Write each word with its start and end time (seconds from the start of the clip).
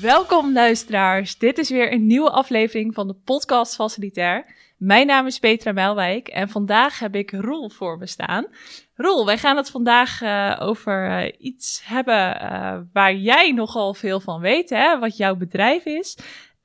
Welkom 0.00 0.52
luisteraars. 0.52 1.38
Dit 1.38 1.58
is 1.58 1.70
weer 1.70 1.92
een 1.92 2.06
nieuwe 2.06 2.30
aflevering 2.30 2.94
van 2.94 3.06
de 3.08 3.14
podcast 3.24 3.74
Facilitair. 3.74 4.44
Mijn 4.76 5.06
naam 5.06 5.26
is 5.26 5.38
Petra 5.38 5.72
Melwijk 5.72 6.28
en 6.28 6.48
vandaag 6.48 6.98
heb 6.98 7.14
ik 7.14 7.30
Roel 7.30 7.68
voor 7.68 7.98
me 7.98 8.06
staan. 8.06 8.46
Roel, 8.94 9.26
wij 9.26 9.38
gaan 9.38 9.56
het 9.56 9.70
vandaag 9.70 10.22
uh, 10.22 10.56
over 10.60 11.10
uh, 11.10 11.32
iets 11.38 11.82
hebben 11.84 12.42
uh, 12.42 12.78
waar 12.92 13.14
jij 13.14 13.52
nogal 13.52 13.94
veel 13.94 14.20
van 14.20 14.40
weet, 14.40 14.70
hè? 14.70 14.98
wat 14.98 15.16
jouw 15.16 15.36
bedrijf 15.36 15.84
is. 15.84 16.18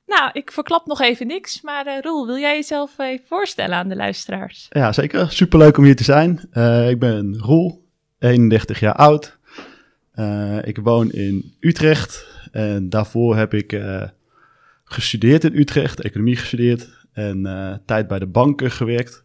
Nou, 0.06 0.30
ik 0.32 0.52
verklap 0.52 0.86
nog 0.86 1.00
even 1.00 1.26
niks, 1.26 1.60
maar 1.60 2.00
Roel, 2.02 2.26
wil 2.26 2.38
jij 2.38 2.54
jezelf 2.54 2.98
even 2.98 3.26
voorstellen 3.26 3.76
aan 3.76 3.88
de 3.88 3.96
luisteraars? 3.96 4.66
Ja, 4.70 4.92
zeker. 4.92 5.32
Superleuk 5.32 5.78
om 5.78 5.84
hier 5.84 5.96
te 5.96 6.04
zijn. 6.04 6.40
ik 6.88 6.98
ben 6.98 7.38
Roel, 7.38 7.84
31 8.18 8.80
jaar 8.80 8.94
oud. 8.94 9.38
ik 10.62 10.78
woon 10.82 11.10
in 11.10 11.54
Utrecht 11.60 12.35
en 12.52 12.88
daarvoor 12.88 13.36
heb 13.36 13.54
ik 13.54 13.80
gestudeerd 14.84 15.44
in 15.44 15.54
Utrecht, 15.54 16.00
economie 16.00 16.36
gestudeerd 16.36 17.06
en 17.12 17.42
tijd 17.86 18.06
bij 18.08 18.18
de 18.18 18.26
banken 18.26 18.70
gewerkt. 18.70 19.24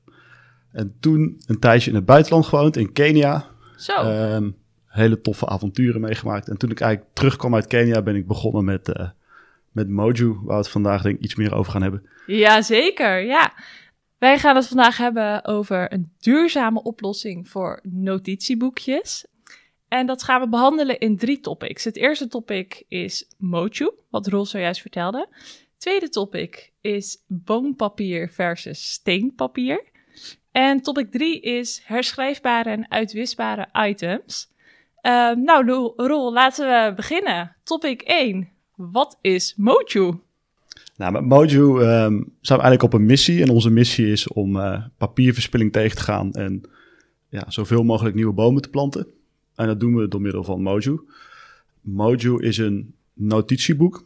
En 0.71 0.95
toen 0.99 1.41
een 1.45 1.59
tijdje 1.59 1.89
in 1.89 1.95
het 1.95 2.05
buitenland 2.05 2.45
gewoond, 2.45 2.77
in 2.77 2.91
Kenia. 2.91 3.45
Zo. 3.75 4.33
Um, 4.35 4.55
hele 4.85 5.21
toffe 5.21 5.47
avonturen 5.47 6.01
meegemaakt. 6.01 6.49
En 6.49 6.57
toen 6.57 6.69
ik 6.71 6.79
eigenlijk 6.79 7.13
terugkwam 7.15 7.55
uit 7.55 7.67
Kenia, 7.67 8.01
ben 8.01 8.15
ik 8.15 8.27
begonnen 8.27 8.65
met, 8.65 8.97
uh, 8.97 9.09
met 9.71 9.89
Moju, 9.89 10.33
waar 10.33 10.45
we 10.45 10.53
het 10.53 10.69
vandaag 10.69 11.01
denk 11.01 11.15
ik 11.15 11.23
iets 11.23 11.35
meer 11.35 11.53
over 11.53 11.71
gaan 11.71 11.81
hebben. 11.81 12.05
Jazeker, 12.25 13.25
ja. 13.25 13.53
Wij 14.17 14.39
gaan 14.39 14.55
het 14.55 14.67
vandaag 14.67 14.97
hebben 14.97 15.45
over 15.45 15.93
een 15.93 16.11
duurzame 16.19 16.83
oplossing 16.83 17.49
voor 17.49 17.79
notitieboekjes. 17.83 19.25
En 19.91 20.05
dat 20.05 20.23
gaan 20.23 20.41
we 20.41 20.49
behandelen 20.49 20.99
in 20.99 21.17
drie 21.17 21.39
topics. 21.39 21.83
Het 21.83 21.95
eerste 21.95 22.27
topic 22.27 22.83
is 22.87 23.27
Moju, 23.37 23.91
wat 24.09 24.27
Rol 24.27 24.45
zojuist 24.45 24.81
vertelde. 24.81 25.27
Het 25.29 25.75
tweede 25.77 26.09
topic 26.09 26.71
is 26.81 27.23
boompapier 27.27 28.29
versus 28.29 28.91
steenpapier. 28.91 29.83
En 30.51 30.81
topic 30.81 31.11
3 31.11 31.39
is 31.39 31.81
herschrijfbare 31.85 32.69
en 32.69 32.91
uitwisbare 32.91 33.67
items. 33.87 34.51
Uh, 35.01 35.31
nou, 35.31 35.93
Roel, 35.95 36.33
laten 36.33 36.67
we 36.67 36.93
beginnen. 36.95 37.55
Topic 37.63 38.01
1. 38.01 38.49
Wat 38.75 39.17
is 39.21 39.53
Moju? 39.57 40.19
Nou, 40.95 41.11
met 41.11 41.25
Moju 41.25 41.61
um, 41.61 42.35
zijn 42.41 42.59
we 42.59 42.63
eigenlijk 42.63 42.83
op 42.83 42.93
een 42.93 43.05
missie. 43.05 43.41
En 43.41 43.49
onze 43.49 43.69
missie 43.69 44.11
is 44.11 44.27
om 44.27 44.55
uh, 44.55 44.85
papierverspilling 44.97 45.71
tegen 45.71 45.97
te 45.97 46.03
gaan 46.03 46.31
en 46.31 46.61
ja, 47.29 47.43
zoveel 47.47 47.83
mogelijk 47.83 48.15
nieuwe 48.15 48.33
bomen 48.33 48.61
te 48.61 48.69
planten. 48.69 49.07
En 49.61 49.67
dat 49.67 49.79
doen 49.79 49.95
we 49.95 50.07
door 50.07 50.21
middel 50.21 50.43
van 50.43 50.61
Moju. 50.61 50.99
Moju 51.81 52.39
is 52.39 52.57
een 52.57 52.95
notitieboek. 53.13 54.05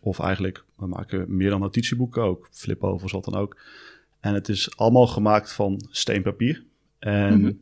Of 0.00 0.18
eigenlijk, 0.18 0.64
we 0.76 0.86
maken 0.86 1.36
meer 1.36 1.50
dan 1.50 1.60
notitieboeken 1.60 2.22
ook. 2.22 2.48
Flipovers, 2.50 3.12
wat 3.12 3.24
dan 3.24 3.34
ook. 3.34 3.60
En 4.20 4.34
het 4.34 4.48
is 4.48 4.76
allemaal 4.76 5.06
gemaakt 5.06 5.52
van 5.52 5.86
steenpapier. 5.90 6.64
En 6.98 7.40
mhm. 7.40 7.52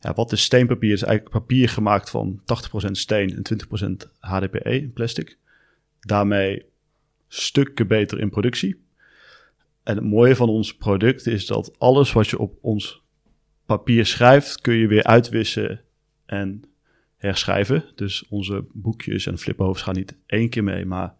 ja, 0.00 0.14
wat 0.14 0.32
is 0.32 0.42
steenpapier? 0.42 0.90
Het 0.90 1.00
is 1.00 1.06
eigenlijk 1.06 1.38
papier 1.38 1.68
gemaakt 1.68 2.10
van 2.10 2.40
80% 2.86 2.90
steen 2.90 3.36
en 3.36 4.06
20% 4.06 4.10
HDPE, 4.18 4.90
plastic. 4.94 5.38
Daarmee 6.00 6.64
stukken 7.26 7.86
beter 7.86 8.20
in 8.20 8.30
productie. 8.30 8.80
En 9.82 9.96
het 9.96 10.04
mooie 10.04 10.36
van 10.36 10.48
ons 10.48 10.76
product 10.76 11.26
is 11.26 11.46
dat 11.46 11.78
alles 11.78 12.12
wat 12.12 12.28
je 12.28 12.38
op 12.38 12.58
ons 12.60 13.02
papier 13.66 14.06
schrijft, 14.06 14.60
kun 14.60 14.74
je 14.74 14.86
weer 14.86 15.04
uitwissen 15.04 15.80
en 16.26 16.62
herschrijven. 17.18 17.84
Dus 17.94 18.24
onze 18.28 18.64
boekjes 18.72 19.26
en 19.26 19.38
fliphoofds 19.38 19.82
gaan 19.82 19.94
niet 19.94 20.14
één 20.26 20.48
keer 20.48 20.64
mee, 20.64 20.84
maar 20.84 21.14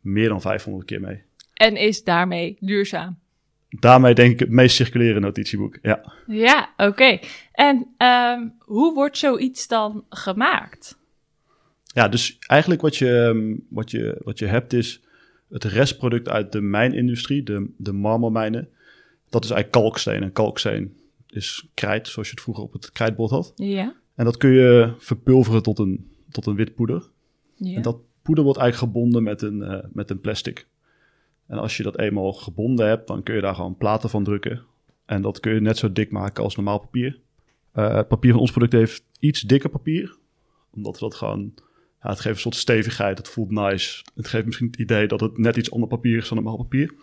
meer 0.00 0.28
dan 0.28 0.40
500 0.40 0.86
keer 0.86 1.00
mee. 1.00 1.22
En 1.54 1.76
is 1.76 2.04
daarmee 2.04 2.56
duurzaam? 2.60 3.22
daarmee 3.80 4.14
denk 4.14 4.32
ik 4.32 4.38
het 4.38 4.50
meest 4.50 4.76
circuleren 4.76 5.20
notitieboek. 5.20 5.78
Ja, 5.82 6.12
ja 6.26 6.74
oké. 6.76 7.18
En 7.52 7.94
um, 7.98 8.54
hoe 8.58 8.94
wordt 8.94 9.18
zoiets 9.18 9.68
dan 9.68 10.04
gemaakt? 10.08 10.98
Ja, 11.84 12.08
dus 12.08 12.38
eigenlijk 12.46 12.80
wat 12.80 12.96
je, 12.96 13.20
ehm, 13.20 13.54
wat 13.68 13.90
je, 13.90 14.20
wat 14.24 14.38
je 14.38 14.46
hebt 14.46 14.72
is 14.72 15.00
het 15.50 15.64
restproduct 15.64 16.28
uit 16.28 16.52
de 16.52 16.60
mijnindustrie, 16.60 17.42
de, 17.42 17.70
de 17.76 17.92
marmermijnen. 17.92 18.68
Dat 19.28 19.44
is 19.44 19.50
eigenlijk 19.50 19.84
kalksteen. 19.84 20.22
En 20.22 20.32
kalksteen 20.32 20.96
is 21.28 21.68
krijt, 21.74 22.08
zoals 22.08 22.28
je 22.28 22.34
het 22.34 22.42
vroeger 22.42 22.64
op 22.64 22.72
het 22.72 22.92
krijtbord 22.92 23.30
had. 23.30 23.52
Ja. 23.56 23.94
En 24.14 24.24
dat 24.24 24.36
kun 24.36 24.50
je 24.50 24.94
verpulveren 24.98 25.62
tot 25.62 25.78
een, 25.78 26.10
tot 26.30 26.46
een 26.46 26.54
wit 26.54 26.74
poeder. 26.74 27.10
Ja. 27.54 27.76
En 27.76 27.82
dat 27.82 27.98
poeder 28.22 28.44
wordt 28.44 28.58
eigenlijk 28.58 28.92
gebonden 28.92 29.22
met 29.22 29.42
een, 29.42 29.58
uh, 29.58 29.78
met 29.92 30.10
een 30.10 30.20
plastic. 30.20 30.66
En 31.46 31.58
als 31.58 31.76
je 31.76 31.82
dat 31.82 31.98
eenmaal 31.98 32.32
gebonden 32.32 32.86
hebt, 32.86 33.06
dan 33.06 33.22
kun 33.22 33.34
je 33.34 33.40
daar 33.40 33.54
gewoon 33.54 33.76
platen 33.76 34.10
van 34.10 34.24
drukken. 34.24 34.62
En 35.04 35.22
dat 35.22 35.40
kun 35.40 35.54
je 35.54 35.60
net 35.60 35.78
zo 35.78 35.92
dik 35.92 36.10
maken 36.10 36.44
als 36.44 36.56
normaal 36.56 36.78
papier. 36.78 37.20
Uh, 37.74 37.94
het 37.94 38.08
papier 38.08 38.30
van 38.30 38.40
ons 38.40 38.50
product 38.50 38.72
heeft 38.72 39.04
iets 39.18 39.40
dikker 39.40 39.70
papier. 39.70 40.16
Omdat 40.70 40.94
we 40.94 41.00
dat 41.00 41.14
gewoon... 41.14 41.54
Ja, 42.02 42.10
het 42.10 42.20
geeft 42.20 42.34
een 42.34 42.40
soort 42.40 42.54
stevigheid, 42.54 43.18
het 43.18 43.28
voelt 43.28 43.50
nice. 43.50 44.04
Het 44.14 44.28
geeft 44.28 44.44
misschien 44.44 44.66
het 44.66 44.76
idee 44.76 45.06
dat 45.06 45.20
het 45.20 45.38
net 45.38 45.56
iets 45.56 45.70
ander 45.70 45.88
papier 45.88 46.16
is 46.16 46.28
dan 46.28 46.36
normaal 46.36 46.56
papier. 46.56 46.94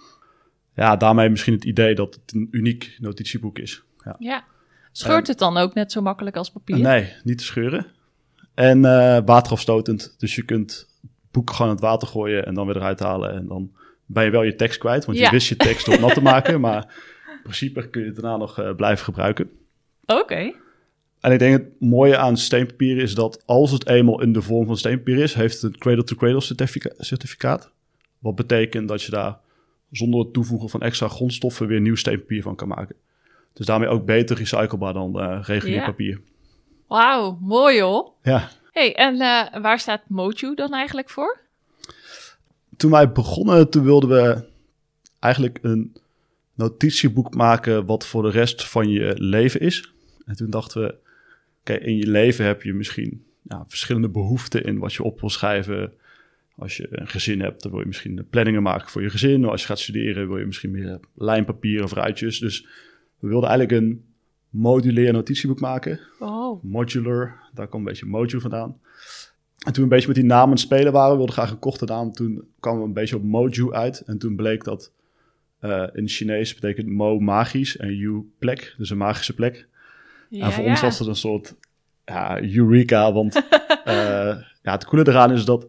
Ja, 0.75 0.95
daarmee 0.97 1.29
misschien 1.29 1.53
het 1.53 1.63
idee 1.63 1.95
dat 1.95 2.15
het 2.15 2.33
een 2.33 2.47
uniek 2.51 2.97
notitieboek 2.99 3.59
is. 3.59 3.83
Ja. 4.03 4.15
ja. 4.19 4.45
Scheurt 4.91 5.27
het 5.27 5.39
dan 5.39 5.57
ook 5.57 5.73
net 5.73 5.91
zo 5.91 6.01
makkelijk 6.01 6.35
als 6.35 6.51
papier? 6.51 6.79
nee, 6.79 7.13
niet 7.23 7.37
te 7.37 7.43
scheuren. 7.43 7.85
En 8.53 8.77
uh, 8.77 9.17
waterafstotend. 9.25 10.15
Dus 10.17 10.35
je 10.35 10.45
kunt 10.45 10.87
het 11.01 11.11
boek 11.31 11.51
gewoon 11.51 11.67
in 11.67 11.73
het 11.73 11.85
water 11.85 12.07
gooien 12.07 12.45
en 12.45 12.53
dan 12.53 12.65
weer 12.65 12.75
eruit 12.75 12.99
halen. 12.99 13.33
En 13.33 13.47
dan 13.47 13.71
ben 14.05 14.23
je 14.23 14.29
wel 14.29 14.43
je 14.43 14.55
tekst 14.55 14.79
kwijt, 14.79 15.05
want 15.05 15.17
je 15.17 15.29
wist 15.29 15.47
je 15.47 15.55
tekst 15.55 15.87
op 15.87 15.99
nat 15.99 16.13
te 16.13 16.21
maken. 16.21 16.61
Maar 16.67 16.83
in 17.27 17.41
principe 17.43 17.89
kun 17.89 18.01
je 18.01 18.07
het 18.07 18.15
daarna 18.15 18.37
nog 18.37 18.59
uh, 18.59 18.75
blijven 18.75 19.05
gebruiken. 19.05 19.49
Oké. 20.05 20.53
En 21.19 21.31
ik 21.31 21.39
denk 21.39 21.57
het 21.57 21.79
mooie 21.79 22.17
aan 22.17 22.37
steenpapier 22.37 22.97
is 22.97 23.15
dat 23.15 23.43
als 23.45 23.71
het 23.71 23.87
eenmaal 23.87 24.21
in 24.21 24.33
de 24.33 24.41
vorm 24.41 24.65
van 24.65 24.77
steenpapier 24.77 25.17
is, 25.17 25.33
heeft 25.33 25.61
het 25.61 25.73
een 25.73 25.79
cradle-to-cradle 25.79 26.41
certificaat. 26.97 27.71
Wat 28.19 28.35
betekent 28.35 28.87
dat 28.87 29.03
je 29.03 29.11
daar 29.11 29.37
zonder 29.91 30.19
het 30.19 30.33
toevoegen 30.33 30.69
van 30.69 30.81
extra 30.81 31.07
grondstoffen 31.07 31.67
weer 31.67 31.81
nieuw 31.81 31.95
steenpapier 31.95 32.41
van 32.41 32.55
kan 32.55 32.67
maken. 32.67 32.95
Dus 33.53 33.65
daarmee 33.65 33.89
ook 33.89 34.05
beter 34.05 34.37
recyclebaar 34.37 34.93
dan 34.93 35.19
uh, 35.19 35.39
regulier 35.43 35.75
ja. 35.75 35.85
papier. 35.85 36.21
Wauw, 36.87 37.37
mooi 37.41 37.81
hoor. 37.81 38.11
Ja. 38.23 38.49
hey, 38.71 38.95
en 38.95 39.15
uh, 39.15 39.61
waar 39.61 39.79
staat 39.79 40.01
Moju 40.07 40.55
dan 40.55 40.73
eigenlijk 40.73 41.09
voor? 41.09 41.41
toen 42.81 42.91
wij 42.91 43.11
begonnen, 43.11 43.69
toen 43.69 43.83
wilden 43.83 44.09
we 44.09 44.43
eigenlijk 45.19 45.59
een 45.61 45.95
notitieboek 46.53 47.35
maken 47.35 47.85
wat 47.85 48.05
voor 48.05 48.23
de 48.23 48.29
rest 48.29 48.69
van 48.69 48.89
je 48.89 49.13
leven 49.17 49.59
is. 49.59 49.91
En 50.25 50.35
toen 50.35 50.49
dachten 50.49 50.81
we, 50.81 50.95
oké, 51.59 51.73
in 51.73 51.97
je 51.97 52.07
leven 52.07 52.45
heb 52.45 52.61
je 52.61 52.73
misschien 52.73 53.25
ja, 53.41 53.65
verschillende 53.67 54.09
behoeften 54.09 54.63
in 54.63 54.79
wat 54.79 54.93
je 54.93 55.03
op 55.03 55.19
wil 55.19 55.29
schrijven. 55.29 55.93
Als 56.55 56.77
je 56.77 56.87
een 56.89 57.07
gezin 57.07 57.41
hebt, 57.41 57.61
dan 57.61 57.71
wil 57.71 57.79
je 57.79 57.85
misschien 57.85 58.27
planningen 58.29 58.63
maken 58.63 58.89
voor 58.89 59.01
je 59.01 59.09
gezin. 59.09 59.45
Als 59.45 59.61
je 59.61 59.67
gaat 59.67 59.79
studeren, 59.79 60.27
wil 60.27 60.37
je 60.37 60.45
misschien 60.45 60.71
meer 60.71 60.99
lijnpapier 61.15 61.83
of 61.83 61.93
ruitjes. 61.93 62.39
Dus 62.39 62.67
we 63.21 63.27
wilden 63.27 63.49
eigenlijk 63.49 63.81
een 63.81 64.03
modulair 64.49 65.13
notitieboek 65.13 65.59
maken. 65.59 65.99
Oh. 66.19 66.63
Modular, 66.63 67.39
daar 67.53 67.67
komt 67.67 67.81
een 67.81 67.91
beetje 67.91 68.05
Mojo 68.05 68.39
vandaan. 68.39 68.79
En 69.65 69.73
toen 69.73 69.73
we 69.73 69.81
een 69.81 69.87
beetje 69.89 70.07
met 70.07 70.15
die 70.15 70.25
namen 70.25 70.57
spelen 70.57 70.91
waren, 70.91 71.15
wilden 71.15 71.33
graag 71.33 71.51
een 71.51 71.59
korte 71.59 71.85
naam. 71.85 72.11
Toen 72.11 72.43
kwamen 72.59 72.81
we 72.81 72.87
een 72.87 72.93
beetje 72.93 73.15
op 73.15 73.23
Moju 73.23 73.73
uit. 73.73 74.03
En 74.05 74.17
toen 74.17 74.35
bleek 74.35 74.63
dat 74.63 74.91
uh, 75.61 75.87
in 75.93 76.07
Chinees 76.07 76.53
betekent 76.53 76.87
Mo 76.87 77.19
magisch 77.19 77.77
en 77.77 77.95
Yu 77.95 78.31
plek, 78.39 78.75
dus 78.77 78.89
een 78.89 78.97
magische 78.97 79.33
plek. 79.33 79.67
Ja, 80.29 80.45
en 80.45 80.51
voor 80.51 80.63
ons 80.63 80.81
was 80.81 80.99
het 80.99 81.07
een 81.07 81.15
soort 81.15 81.55
ja, 82.05 82.41
eureka, 82.41 83.13
want 83.13 83.35
uh, 83.35 83.43
ja, 84.63 84.71
het 84.71 84.85
coole 84.85 85.07
eraan 85.07 85.31
is 85.31 85.45
dat 85.45 85.67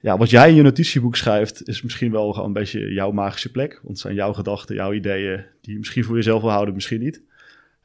ja, 0.00 0.16
wat 0.16 0.30
jij 0.30 0.48
in 0.48 0.54
je 0.54 0.62
notitieboek 0.62 1.16
schrijft, 1.16 1.68
is 1.68 1.82
misschien 1.82 2.12
wel 2.12 2.32
gewoon 2.32 2.46
een 2.46 2.52
beetje 2.52 2.92
jouw 2.92 3.10
magische 3.10 3.50
plek. 3.50 3.72
Want 3.72 3.88
het 3.88 3.98
zijn 3.98 4.14
jouw 4.14 4.32
gedachten, 4.32 4.74
jouw 4.74 4.92
ideeën, 4.92 5.44
die 5.60 5.72
je 5.72 5.78
misschien 5.78 6.04
voor 6.04 6.16
jezelf 6.16 6.40
wil 6.42 6.50
houden, 6.50 6.74
misschien 6.74 7.00
niet. 7.00 7.22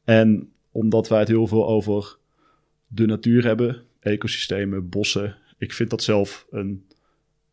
En 0.04 0.52
omdat 0.72 1.08
wij 1.08 1.20
het 1.20 1.28
heel 1.28 1.48
veel 1.48 1.68
over 1.68 2.18
de 2.88 3.06
natuur 3.06 3.46
hebben, 3.46 3.84
ecosystemen, 4.00 4.90
bossen. 4.90 5.36
Ik 5.58 5.74
vind 5.74 5.90
dat 5.90 6.04
zelf 6.04 6.46
een 6.52 6.86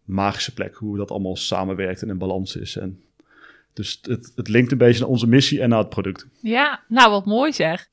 magische 0.04 0.54
plek, 0.54 0.74
hoe 0.74 0.96
dat 0.96 1.10
allemaal 1.10 1.36
samenwerkt 1.36 2.02
en 2.02 2.08
in 2.08 2.18
balans 2.18 2.56
is. 2.56 2.76
En 2.76 3.02
dus 3.72 3.98
het, 4.02 4.32
het 4.36 4.48
linkt 4.48 4.72
een 4.72 4.78
beetje 4.78 5.00
naar 5.00 5.08
onze 5.08 5.26
missie 5.26 5.60
en 5.60 5.68
naar 5.68 5.78
het 5.78 5.88
product. 5.88 6.26
Ja, 6.40 6.82
nou 6.88 7.10
wat 7.10 7.26
mooi 7.26 7.52
zeg. 7.52 7.88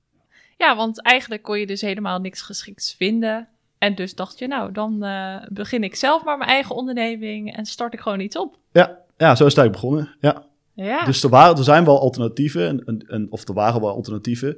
Ja, 0.57 0.75
want 0.75 1.01
eigenlijk 1.01 1.41
kon 1.41 1.59
je 1.59 1.67
dus 1.67 1.81
helemaal 1.81 2.19
niks 2.19 2.41
geschikts 2.41 2.93
vinden. 2.93 3.47
En 3.79 3.95
dus 3.95 4.15
dacht 4.15 4.39
je, 4.39 4.47
nou, 4.47 4.71
dan 4.71 5.05
uh, 5.05 5.35
begin 5.49 5.83
ik 5.83 5.95
zelf 5.95 6.23
maar 6.23 6.37
mijn 6.37 6.49
eigen 6.49 6.75
onderneming 6.75 7.55
en 7.55 7.65
start 7.65 7.93
ik 7.93 7.99
gewoon 7.99 8.19
iets 8.19 8.37
op. 8.37 8.57
Ja, 8.71 8.97
ja 9.17 9.35
zo 9.35 9.45
is 9.45 9.55
het 9.55 9.57
eigenlijk 9.57 9.71
begonnen. 9.71 10.15
Ja. 10.19 10.45
ja. 10.73 11.05
Dus 11.05 11.23
er, 11.23 11.29
waren, 11.29 11.57
er 11.57 11.63
zijn 11.63 11.85
wel 11.85 11.99
alternatieven, 11.99 12.67
en, 12.67 12.83
en, 12.85 13.07
en, 13.07 13.27
of 13.29 13.47
er 13.47 13.53
waren 13.53 13.81
wel 13.81 13.93
alternatieven. 13.93 14.57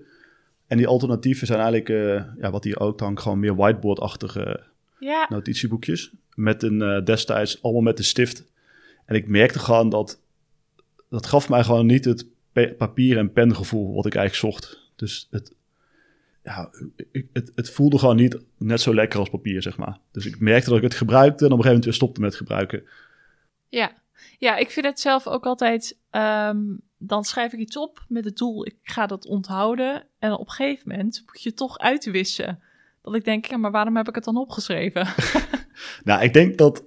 En 0.68 0.78
die 0.78 0.88
alternatieven 0.88 1.48
zijn 1.48 1.60
eigenlijk, 1.60 1.90
uh, 1.90 2.24
ja, 2.42 2.52
wat 2.52 2.64
hier 2.64 2.80
ook 2.80 2.98
dan 2.98 3.20
gewoon 3.20 3.40
meer 3.40 3.56
whiteboard-achtige 3.56 4.64
Ja. 5.00 5.26
notitieboekjes. 5.30 6.12
Met 6.36 6.64
een, 6.64 6.82
eh, 6.82 7.04
destijds 7.04 7.64
allemaal 7.64 7.82
met 7.82 7.98
een 7.98 8.04
stift. 8.04 8.46
En 9.06 9.16
ik 9.16 9.28
merkte 9.28 9.60
gewoon 9.60 9.90
dat, 9.90 10.20
dat 11.10 11.26
gaf 11.26 11.50
mij 11.50 11.64
gewoon 11.64 11.86
niet 11.86 12.06
het 12.06 12.26
papier- 12.78 13.18
en 13.18 13.32
pengevoel 13.32 13.94
wat 13.94 14.06
ik 14.06 14.16
eigenlijk 14.16 14.54
zocht. 14.54 14.80
Dus 14.96 15.28
het, 15.32 15.54
ja, 16.44 16.70
ik- 17.12 17.28
het, 17.34 17.52
het 17.56 17.70
voelde 17.70 17.98
gewoon 18.00 18.16
niet 18.16 18.38
net 18.58 18.82
zo 18.82 18.94
lekker 18.94 19.20
als 19.20 19.30
papier, 19.30 19.62
zeg 19.62 19.78
maar. 19.78 19.98
Dus 20.12 20.26
ik 20.26 20.40
merkte 20.40 20.70
dat 20.70 20.78
ik 20.78 20.84
het 20.84 20.94
gebruikte 20.96 21.46
en 21.46 21.52
op 21.52 21.58
een 21.58 21.64
gegeven 21.64 21.68
moment 21.68 21.86
weer 21.86 21.94
stopte 21.94 22.22
met 22.22 22.36
gebruiken. 22.36 22.84
Ja. 23.70 23.92
ja, 24.38 24.56
ik 24.58 24.72
vind 24.72 24.86
het 24.86 25.00
zelf 25.00 25.28
ook 25.28 25.46
altijd. 25.46 25.98
ehm, 26.10 26.60
dan 26.98 27.24
schrijf 27.24 27.54
ik 27.54 27.60
iets 27.60 27.78
op 27.78 28.06
met 28.08 28.26
het 28.26 28.38
doel, 28.38 28.66
ik 28.66 28.76
ga 28.84 29.06
dat 29.06 29.26
onthouden. 29.26 30.04
En 30.20 30.32
op 30.34 30.40
een 30.48 30.54
gegeven 30.54 30.90
moment 30.90 31.24
moet 31.26 31.42
je 31.42 31.50
het 31.50 31.58
toch 31.58 31.78
uitwissen. 31.78 32.60
Dat 33.02 33.16
ik 33.16 33.24
denk, 33.26 33.46
ja, 33.46 33.58
maar 33.58 33.72
waarom 33.72 33.96
heb 33.96 34.08
ik 34.08 34.16
het 34.16 34.24
dan 34.24 34.38
opgeschreven? 34.38 35.08
Nou, 36.04 36.22
ik 36.24 36.34
denk 36.34 36.58
dat 36.58 36.84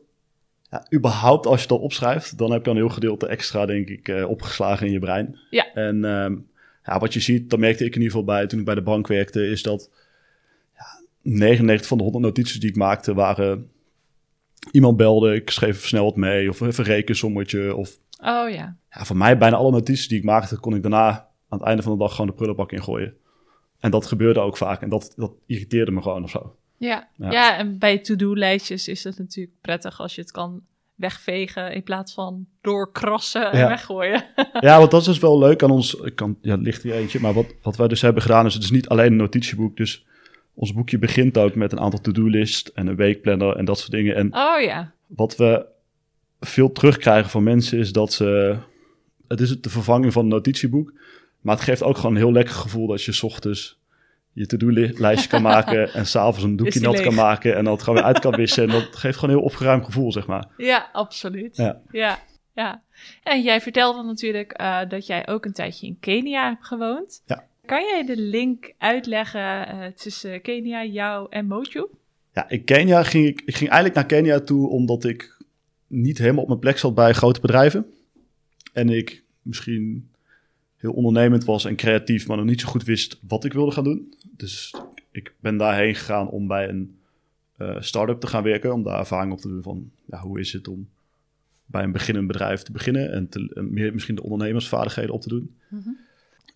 ja, 0.70 0.86
überhaupt 0.94 1.46
als 1.46 1.56
je 1.56 1.62
het 1.62 1.70
al 1.70 1.78
opschrijft, 1.78 2.38
dan 2.38 2.52
heb 2.52 2.64
je 2.64 2.70
een 2.70 2.76
heel 2.76 2.88
gedeelte 2.88 3.26
extra, 3.26 3.66
denk 3.66 3.88
ik, 3.88 4.08
eh, 4.08 4.28
opgeslagen 4.28 4.86
in 4.86 4.92
je 4.92 4.98
brein. 4.98 5.38
Ja. 5.50 5.72
En 5.72 6.04
ehm, 6.04 6.36
ja, 6.84 6.98
wat 6.98 7.12
je 7.12 7.20
ziet, 7.20 7.50
dat 7.50 7.58
merkte 7.58 7.84
ik 7.84 7.94
in 7.94 8.00
ieder 8.00 8.16
geval 8.16 8.34
bij 8.34 8.46
toen 8.46 8.58
ik 8.58 8.64
bij 8.64 8.74
de 8.74 8.82
bank 8.82 9.06
werkte, 9.06 9.46
is 9.46 9.62
dat 9.62 9.90
ja, 10.74 11.00
99 11.22 11.86
van 11.86 11.98
de 11.98 12.04
100 12.04 12.24
notities 12.24 12.60
die 12.60 12.70
ik 12.70 12.76
maakte 12.76 13.14
waren 13.14 13.68
iemand 14.70 14.96
belde, 14.96 15.34
ik 15.34 15.50
schreef 15.50 15.76
even 15.76 15.88
snel 15.88 16.04
wat 16.04 16.16
mee, 16.16 16.48
of 16.48 16.60
even 16.60 16.84
een 16.84 16.90
rekensommetje. 16.90 17.76
Of 17.76 17.98
Oh 18.20 18.50
ja. 18.50 18.76
ja, 18.90 19.04
voor 19.04 19.16
mij 19.16 19.38
bijna 19.38 19.56
alle 19.56 19.70
notities 19.70 20.08
die 20.08 20.18
ik 20.18 20.24
maakte, 20.24 20.58
kon 20.58 20.74
ik 20.74 20.82
daarna 20.82 21.08
aan 21.48 21.58
het 21.58 21.62
einde 21.62 21.82
van 21.82 21.92
de 21.92 21.98
dag 21.98 22.10
gewoon 22.10 22.26
de 22.26 22.32
prullenbak 22.32 22.72
ingooien. 22.72 23.14
En 23.78 23.90
dat 23.90 24.06
gebeurde 24.06 24.40
ook 24.40 24.56
vaak 24.56 24.82
en 24.82 24.88
dat, 24.88 25.12
dat 25.16 25.32
irriteerde 25.46 25.90
me 25.90 26.02
gewoon 26.02 26.22
of 26.22 26.30
zo. 26.30 26.56
Ja. 26.76 27.08
Ja. 27.16 27.30
ja. 27.30 27.56
en 27.56 27.78
bij 27.78 27.98
to-do-lijstjes 27.98 28.88
is 28.88 29.04
het 29.04 29.18
natuurlijk 29.18 29.56
prettig 29.60 30.00
als 30.00 30.14
je 30.14 30.20
het 30.20 30.30
kan 30.30 30.62
wegvegen 30.94 31.72
in 31.72 31.82
plaats 31.82 32.14
van 32.14 32.46
doorkrassen 32.60 33.52
en 33.52 33.58
Ja. 33.58 33.68
weggooien. 33.68 34.24
Ja, 34.60 34.78
want 34.78 34.90
dat 34.90 35.00
is 35.00 35.06
dus 35.06 35.18
wel 35.18 35.38
leuk 35.38 35.62
aan 35.62 35.70
ons. 35.70 35.94
Ik 35.94 36.16
kan, 36.16 36.38
ja, 36.40 36.54
ligt 36.56 36.82
hier 36.82 36.94
eentje. 36.94 37.20
Maar 37.20 37.32
wat, 37.32 37.54
wat 37.62 37.76
wij 37.76 37.88
dus 37.88 38.00
hebben 38.00 38.22
gedaan 38.22 38.46
is, 38.46 38.54
het 38.54 38.62
is 38.62 38.70
niet 38.70 38.88
alleen 38.88 39.06
een 39.10 39.16
notitieboek. 39.16 39.76
Dus 39.76 40.06
ons 40.54 40.72
boekje 40.72 40.98
begint 40.98 41.38
ook 41.38 41.54
met 41.54 41.72
een 41.72 41.80
aantal 41.80 42.00
to-do-list 42.00 42.68
en 42.68 42.86
een 42.86 42.96
weekplanner 42.96 43.56
en 43.56 43.64
dat 43.64 43.78
soort 43.78 43.90
dingen. 43.90 44.14
En 44.16 44.34
Oh 44.34 44.60
ja. 44.60 44.92
wat 45.06 45.36
we 45.36 45.66
veel 46.40 46.72
terugkrijgen 46.72 47.30
van 47.30 47.42
mensen 47.42 47.78
is 47.78 47.92
dat 47.92 48.12
ze... 48.12 48.56
Het 49.28 49.40
is 49.40 49.60
de 49.60 49.70
vervanging 49.70 50.12
van 50.12 50.22
een 50.22 50.28
notitieboek. 50.30 50.92
Maar 51.40 51.54
het 51.54 51.64
geeft 51.64 51.82
ook 51.82 51.96
gewoon 51.96 52.10
een 52.12 52.20
heel 52.22 52.32
lekker 52.32 52.54
gevoel 52.54 52.86
dat 52.86 53.02
je 53.02 53.12
's 53.12 53.22
ochtends 53.22 53.78
je 54.34 54.46
to-do-lijstje 54.46 55.28
kan 55.28 55.42
maken 55.42 55.92
en 55.94 56.06
s'avonds 56.06 56.42
een 56.42 56.56
doekje 56.56 56.80
nat 56.80 57.00
kan 57.00 57.14
maken 57.14 57.56
en 57.56 57.64
dat 57.64 57.80
gewoon 57.82 57.94
weer 57.94 58.04
uit 58.04 58.18
kan 58.18 58.36
wissen. 58.36 58.62
En 58.62 58.70
dat 58.70 58.96
geeft 58.96 59.18
gewoon 59.18 59.34
een 59.34 59.40
heel 59.40 59.48
opgeruimd 59.48 59.84
gevoel, 59.84 60.12
zeg 60.12 60.26
maar. 60.26 60.46
Ja, 60.56 60.88
absoluut. 60.92 61.56
Ja. 61.56 61.80
ja. 61.90 62.18
ja. 62.54 62.82
En 63.22 63.42
jij 63.42 63.60
vertelde 63.60 64.02
natuurlijk 64.02 64.52
eh, 64.52 64.78
dat 64.88 65.06
jij 65.06 65.28
ook 65.28 65.44
een 65.44 65.52
tijdje 65.52 65.86
in 65.86 65.96
Kenia 66.00 66.48
hebt 66.48 66.66
gewoond. 66.66 67.22
Ja. 67.26 67.44
Kan 67.66 67.82
jij 67.84 68.04
de 68.06 68.16
link 68.16 68.74
uitleggen 68.78 69.68
eh, 69.68 69.86
tussen 69.86 70.40
Kenia, 70.40 70.84
jou 70.84 71.26
en 71.30 71.46
Mojo? 71.46 71.90
Ja, 72.32 72.48
in 72.48 72.64
Kenia 72.64 73.02
ging 73.02 73.26
ik, 73.26 73.42
ik 73.44 73.54
ging 73.54 73.70
eigenlijk 73.70 73.94
naar 73.94 74.20
Kenia 74.20 74.40
toe 74.40 74.68
omdat 74.68 75.04
ik 75.04 75.36
niet 75.86 76.18
helemaal 76.18 76.42
op 76.42 76.48
mijn 76.48 76.60
plek 76.60 76.78
zat 76.78 76.94
bij 76.94 77.12
grote 77.12 77.40
bedrijven. 77.40 77.86
En 78.72 78.88
ik 78.88 79.22
misschien 79.42 80.08
heel 80.84 80.92
ondernemend 80.92 81.44
was 81.44 81.64
en 81.64 81.76
creatief, 81.76 82.26
maar 82.26 82.36
nog 82.36 82.46
niet 82.46 82.60
zo 82.60 82.68
goed 82.68 82.84
wist 82.84 83.18
wat 83.26 83.44
ik 83.44 83.52
wilde 83.52 83.70
gaan 83.70 83.84
doen. 83.84 84.14
Dus 84.36 84.74
ik 85.10 85.34
ben 85.40 85.56
daarheen 85.56 85.94
gegaan 85.94 86.28
om 86.28 86.46
bij 86.46 86.68
een 86.68 86.96
eh 87.56 87.80
start-up 87.80 88.20
te 88.20 88.26
gaan 88.26 88.42
werken, 88.42 88.72
om 88.72 88.82
daar 88.82 88.98
ervaring 88.98 89.32
op 89.32 89.40
te 89.40 89.48
doen 89.48 89.62
van 89.62 89.90
ja, 90.04 90.20
hoe 90.20 90.40
is 90.40 90.52
het 90.52 90.68
om 90.68 90.88
bij 91.66 91.82
een 91.82 91.92
beginnend 91.92 92.26
bedrijf 92.26 92.62
te 92.62 92.72
beginnen 92.72 93.12
en 93.12 93.28
te, 93.28 93.50
en 93.54 93.72
meer 93.72 93.92
misschien 93.92 94.14
de 94.14 94.22
ondernemersvaardigheden 94.22 95.14
op 95.14 95.20
te 95.20 95.28
doen. 95.28 95.56
Mhm. 95.68 95.88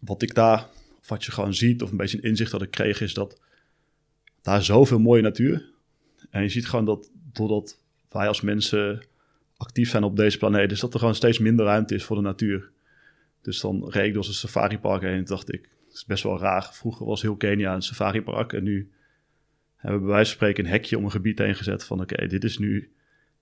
Wat 0.00 0.22
ik 0.22 0.34
daar, 0.34 0.66
of 1.00 1.08
wat 1.08 1.24
je 1.24 1.32
gewoon 1.32 1.54
ziet, 1.54 1.82
of 1.82 1.90
een 1.90 1.96
beetje 1.96 2.16
een 2.16 2.30
inzicht 2.30 2.50
dat 2.50 2.62
ik 2.62 2.70
kreeg, 2.70 3.00
is 3.00 3.14
dat 3.14 3.40
daar 4.42 4.62
zoveel 4.62 4.98
mooie 4.98 5.22
natuur. 5.22 5.70
En 6.30 6.42
je 6.42 6.48
ziet 6.48 6.68
gewoon 6.68 6.84
dat 6.84 7.10
doordat 7.32 7.78
wij 8.10 8.28
als 8.28 8.40
mensen 8.40 9.02
actief 9.56 9.90
zijn 9.90 10.04
op 10.04 10.16
deze 10.16 10.38
planeet, 10.38 10.72
is 10.72 10.80
dat 10.80 10.92
er 10.92 10.98
gewoon 10.98 11.14
steeds 11.14 11.38
minder 11.38 11.64
ruimte 11.64 11.94
is 11.94 12.04
voor 12.04 12.16
de 12.16 12.22
natuur. 12.22 12.70
Dus 13.48 13.60
dan 13.60 13.88
reed 13.88 14.06
ik 14.06 14.14
door 14.14 14.24
een 14.26 14.32
safaripark 14.32 15.02
heen 15.02 15.16
en 15.16 15.24
dacht 15.24 15.52
ik, 15.52 15.68
dat 15.86 15.94
is 15.94 16.04
best 16.04 16.22
wel 16.22 16.38
raar. 16.38 16.70
Vroeger 16.72 17.06
was 17.06 17.22
heel 17.22 17.36
Kenia 17.36 17.74
een 17.74 17.82
safaripark 17.82 18.52
en 18.52 18.62
nu 18.62 18.90
hebben 19.76 20.00
we 20.00 20.06
bij 20.06 20.14
wijze 20.14 20.30
van 20.30 20.36
spreken 20.36 20.64
een 20.64 20.70
hekje 20.70 20.98
om 20.98 21.04
een 21.04 21.10
gebied 21.10 21.38
heen 21.38 21.54
gezet 21.54 21.84
van 21.84 22.00
oké, 22.00 22.26
dit 22.26 22.44
is 22.44 22.58
nu, 22.58 22.92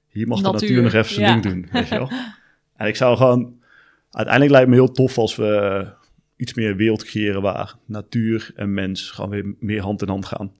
hier 0.08 0.26
mag 0.26 0.40
de 0.40 0.50
Natuur, 0.50 0.82
nog 0.82 0.92
even 0.92 1.14
zijn 1.14 1.26
ja. 1.26 1.40
ding 1.40 1.54
doen, 1.54 1.68
weet 1.72 1.88
je 1.88 1.94
wel. 1.94 2.10
En 2.76 2.86
ik 2.86 2.96
zou 2.96 3.16
gewoon, 3.16 3.62
uiteindelijk 4.10 4.54
lijkt 4.54 4.68
me 4.68 4.74
heel 4.74 4.92
tof 4.92 5.18
als 5.18 5.36
we 5.36 5.86
iets 6.36 6.54
meer 6.54 6.76
wereld 6.76 7.04
creëren 7.04 7.42
waar 7.42 7.74
natuur 7.84 8.50
en 8.54 8.74
mens 8.74 9.10
gewoon 9.10 9.30
weer 9.30 9.54
meer 9.58 9.82
hand 9.82 10.02
in 10.02 10.08
hand 10.08 10.26
gaan. 10.26 10.52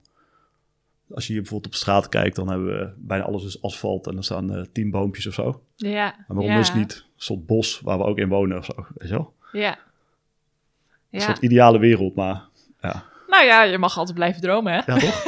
Als 1.09 1.27
je 1.27 1.33
hier 1.33 1.41
bijvoorbeeld 1.41 1.73
op 1.73 1.79
straat 1.79 2.09
kijkt, 2.09 2.35
dan 2.35 2.49
hebben 2.49 2.67
we 2.67 2.93
bijna 2.97 3.23
alles 3.23 3.45
is 3.45 3.61
asfalt 3.61 4.07
en 4.07 4.17
er 4.17 4.23
staan 4.23 4.53
eh, 4.53 4.65
tien 4.71 4.91
boompjes 4.91 5.27
of 5.27 5.33
zo. 5.33 5.63
Ja. 5.75 6.15
Maar 6.17 6.25
waarom 6.27 6.53
ja. 6.53 6.59
is 6.59 6.67
het 6.67 6.77
niet 6.77 6.95
een 6.95 7.23
soort 7.23 7.45
bos 7.45 7.79
waar 7.79 7.97
we 7.97 8.03
ook 8.03 8.17
in 8.17 8.29
wonen 8.29 8.57
of 8.57 8.65
zo, 8.65 8.73
weet 8.95 9.09
je 9.09 9.15
wel? 9.15 9.33
Ja. 9.51 9.77
Een 11.11 11.19
Ja. 11.19 11.25
soort 11.25 11.41
ideale 11.41 11.79
wereld, 11.79 12.15
maar 12.15 12.43
ja. 12.81 13.03
Nou 13.27 13.45
ja, 13.45 13.63
je 13.63 13.77
mag 13.77 13.97
altijd 13.97 14.15
blijven 14.15 14.41
dromen, 14.41 14.73
hè? 14.73 14.93
Ja, 14.93 14.97
toch? 14.99 15.23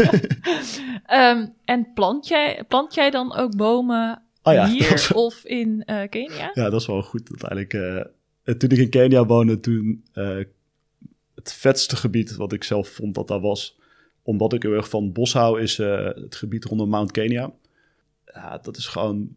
Ehm, 1.06 1.46
en 1.64 1.92
plant 1.94 2.28
jij, 2.28 2.64
plant 2.68 2.94
jij 2.94 3.10
dan 3.10 3.34
ook 3.36 3.56
bomen 3.56 4.22
Oh 4.42 4.52
ja, 4.52 4.66
hier 4.68 5.10
of 5.14 5.44
in 5.44 5.82
eh, 5.84 6.08
Kenia? 6.08 6.50
Ja, 6.54 6.70
dat 6.70 6.80
is 6.80 6.86
wel 6.86 7.02
goed 7.02 7.28
uiteindelijk. 7.28 7.74
eh, 8.44 8.54
toen 8.54 8.70
ik 8.70 8.78
in 8.78 8.90
Kenia 8.90 9.26
woonde, 9.26 9.60
toen 9.60 10.04
eh, 10.12 10.38
het 11.34 11.52
vetste 11.52 11.96
gebied 11.96 12.36
wat 12.36 12.52
ik 12.52 12.64
zelf 12.64 12.88
vond 12.88 13.14
dat 13.14 13.28
daar 13.28 13.40
was, 13.40 13.78
omdat 14.22 14.52
ik 14.52 14.62
heel 14.62 14.72
erg 14.72 14.88
van 14.88 15.12
bos 15.12 15.32
hou, 15.32 15.60
is 15.60 15.76
het 15.76 16.34
gebied 16.34 16.64
rondom 16.64 16.88
Mount 16.88 17.10
Kenya. 17.10 17.50
Ja, 18.24 18.58
dat 18.58 18.76
is 18.76 18.86
gewoon 18.86 19.28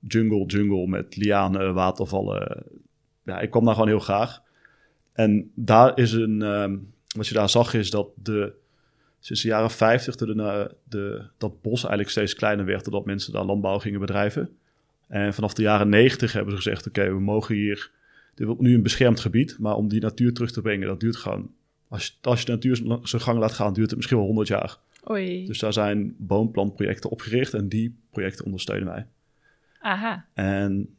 jungle, 0.00 0.44
jungle 0.46 0.86
met 0.86 1.16
lianen, 1.16 1.74
watervallen. 1.74 2.64
Ja, 3.26 3.40
ik 3.40 3.50
kwam 3.50 3.64
daar 3.64 3.74
gewoon 3.74 3.88
heel 3.88 3.98
graag. 3.98 4.42
En 5.12 5.50
daar 5.54 5.98
is 5.98 6.12
een, 6.12 6.42
ehm, 6.42 6.76
wat 7.16 7.26
je 7.26 7.34
daar 7.34 7.48
zag 7.48 7.74
is 7.74 7.90
dat 7.90 8.08
de, 8.22 8.52
sinds 9.18 9.42
de 9.42 9.48
jaren 9.48 9.70
50 9.70 10.16
de, 10.16 10.34
de, 10.34 10.74
de, 10.84 11.24
dat 11.38 11.62
bos 11.62 11.80
eigenlijk 11.80 12.10
steeds 12.10 12.34
kleiner 12.34 12.64
werd, 12.64 12.84
doordat 12.84 13.04
mensen 13.04 13.32
daar 13.32 13.44
landbouw 13.44 13.78
gingen 13.78 14.00
bedrijven. 14.00 14.56
En 15.08 15.34
vanaf 15.34 15.54
de 15.54 15.62
jaren 15.62 15.88
90 15.88 16.32
hebben 16.32 16.50
ze 16.50 16.56
gezegd: 16.56 16.86
oké, 16.86 17.04
we 17.04 17.20
mogen 17.20 17.54
hier. 17.54 17.90
Dit 18.34 18.46
wordt 18.46 18.60
nu 18.60 18.74
een 18.74 18.82
beschermd 18.82 19.20
gebied, 19.20 19.56
maar 19.58 19.74
om 19.74 19.88
die 19.88 20.00
natuur 20.00 20.32
terug 20.32 20.52
te 20.52 20.62
brengen, 20.62 20.86
dat 20.86 21.00
duurt 21.00 21.16
gewoon. 21.16 21.50
Als 21.88 22.06
je, 22.06 22.12
als 22.28 22.40
je 22.40 22.46
de 22.46 22.52
natuur 22.52 22.76
zijn 23.02 23.22
gang 23.22 23.38
laat 23.38 23.52
gaan, 23.52 23.72
duurt 23.72 23.86
het 23.86 23.96
misschien 23.96 24.18
wel 24.18 24.26
100 24.26 24.48
jaar. 24.48 24.78
Oei. 25.10 25.46
Dus 25.46 25.58
daar 25.58 25.72
zijn 25.72 26.14
boomplantprojecten 26.18 27.10
opgericht 27.10 27.54
en 27.54 27.68
die 27.68 27.96
projecten 28.10 28.44
ondersteunen 28.44 28.88
wij. 28.88 29.06
Aha. 29.80 30.24
En 30.34 30.95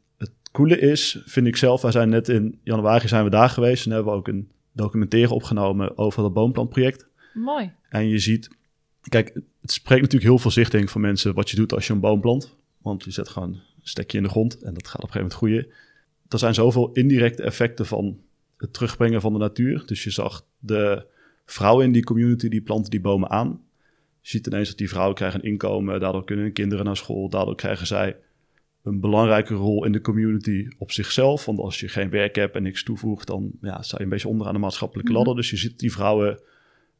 coole 0.58 0.80
is, 0.80 1.22
vind 1.26 1.48
ik 1.48 1.56
zelf, 1.56 1.82
wij 1.82 1.92
zijn 1.92 2.10
net 2.10 2.30
in 2.30 2.60
januari 2.64 3.08
zijn 3.08 3.24
we 3.24 3.30
daar 3.30 3.50
geweest 3.50 3.86
en 3.86 3.92
hebben 3.92 4.12
we 4.12 4.18
ook 4.18 4.28
een 4.28 4.52
documentaire 4.72 5.34
opgenomen 5.34 5.98
over 5.98 6.22
dat 6.22 6.34
boomplantproject. 6.34 7.08
Mooi. 7.34 7.72
En 7.90 8.08
je 8.08 8.20
ziet, 8.20 8.50
kijk, 9.10 9.34
het 9.62 9.72
spreekt 9.72 10.02
natuurlijk 10.02 10.30
heel 10.30 10.40
veel 10.40 10.52
zicht 10.52 10.72
denk 10.72 10.84
ik 10.84 10.90
van 10.90 11.02
mensen 11.02 11.34
wat 11.34 11.50
je 11.50 11.56
doet 11.56 11.74
als 11.74 11.88
je 11.88 11.94
een 11.94 12.00
boom 12.00 12.22
plant. 12.22 12.56
Want 12.82 13.04
je 13.04 13.12
zet 13.12 13.30
gewoon 13.30 13.50
een 13.50 13.62
stekje 13.82 14.18
in 14.18 14.24
de 14.24 14.30
grond 14.30 14.62
en 14.62 14.74
dat 14.74 14.88
gaat 14.88 15.04
op 15.04 15.08
een 15.08 15.12
gegeven 15.12 15.38
moment 15.38 15.64
groeien. 15.68 15.68
Er 16.30 16.40
zijn 16.40 16.54
zoveel 16.54 16.92
indirecte 16.94 17.44
effecten 17.44 17.86
van 17.86 18.20
het 18.58 18.74
terugbrengen 18.74 19.22
van 19.22 19.34
de 19.34 19.40
natuur. 19.40 19.84
Dus 19.86 20.04
je 20.04 20.12
zag 20.12 20.46
de 20.60 21.06
vrouwen 21.46 21.86
in 21.86 21.92
die 21.92 22.04
community, 22.04 22.48
die 22.48 22.62
planten 22.62 22.92
die 22.92 23.02
bomen 23.02 23.30
aan. 23.30 23.62
Je 24.22 24.30
ziet 24.30 24.48
ineens 24.48 24.68
dat 24.68 24.78
die 24.78 24.90
vrouwen 24.90 25.16
krijgen 25.16 25.40
een 25.40 25.50
inkomen, 25.52 26.00
daardoor 26.00 26.24
kunnen 26.24 26.46
hun 26.46 26.54
kinderen 26.54 26.86
naar 26.86 26.98
school, 26.98 27.30
daardoor 27.30 27.56
krijgen 27.56 27.88
zij 27.88 28.16
een 28.88 29.00
belangrijke 29.00 29.54
rol 29.54 29.86
in 29.86 29.92
de 29.92 30.02
community 30.02 30.68
op 30.78 30.92
zichzelf. 30.92 31.46
Want 31.46 31.60
als 31.60 31.80
je 31.80 31.88
geen 31.88 32.10
werk 32.10 32.36
hebt 32.36 32.56
en 32.56 32.64
niks 32.64 32.84
toevoegt, 32.84 33.28
dan 33.28 33.52
ja, 33.62 33.82
sta 33.82 33.98
je 33.98 34.04
een 34.04 34.10
beetje 34.10 34.28
onderaan 34.28 34.54
de 34.54 34.60
maatschappelijke 34.60 35.12
Mhm. 35.12 35.20
ladder. 35.20 35.36
Dus 35.36 35.50
je 35.50 35.58
ziet 35.58 35.80
die 35.80 35.92
vrouwen 35.92 36.40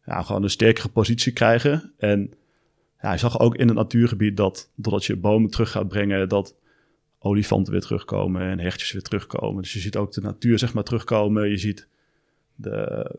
ja, 0.06 0.22
gewoon 0.22 0.44
een 0.44 0.50
sterkere 0.50 0.90
positie 0.90 1.32
krijgen. 1.34 1.94
En 1.98 2.34
ja, 3.02 3.12
je 3.12 3.18
zag 3.18 3.40
ook 3.40 3.56
in 3.56 3.68
het 3.68 3.78
natuurgebied 3.78 4.38
dat 4.38 4.72
doordat 4.76 5.06
je 5.06 5.16
bomen 5.16 5.50
terug 5.50 5.72
gaat 5.72 5.88
brengen, 5.88 6.30
dat 6.30 6.56
olifanten 7.20 7.74
weer 7.74 7.82
terugkomen 7.82 8.42
en 8.42 8.60
hertjes 8.60 8.92
weer 8.92 9.02
terugkomen. 9.02 9.62
Dus 9.62 9.74
je 9.74 9.80
ziet 9.80 9.98
ook 9.98 10.12
de 10.12 10.22
natuur 10.22 10.60
zeg 10.60 10.74
maar 10.74 10.84
terugkomen. 10.84 11.50
Je 11.50 11.58
ziet 11.58 11.88
de, 12.56 13.16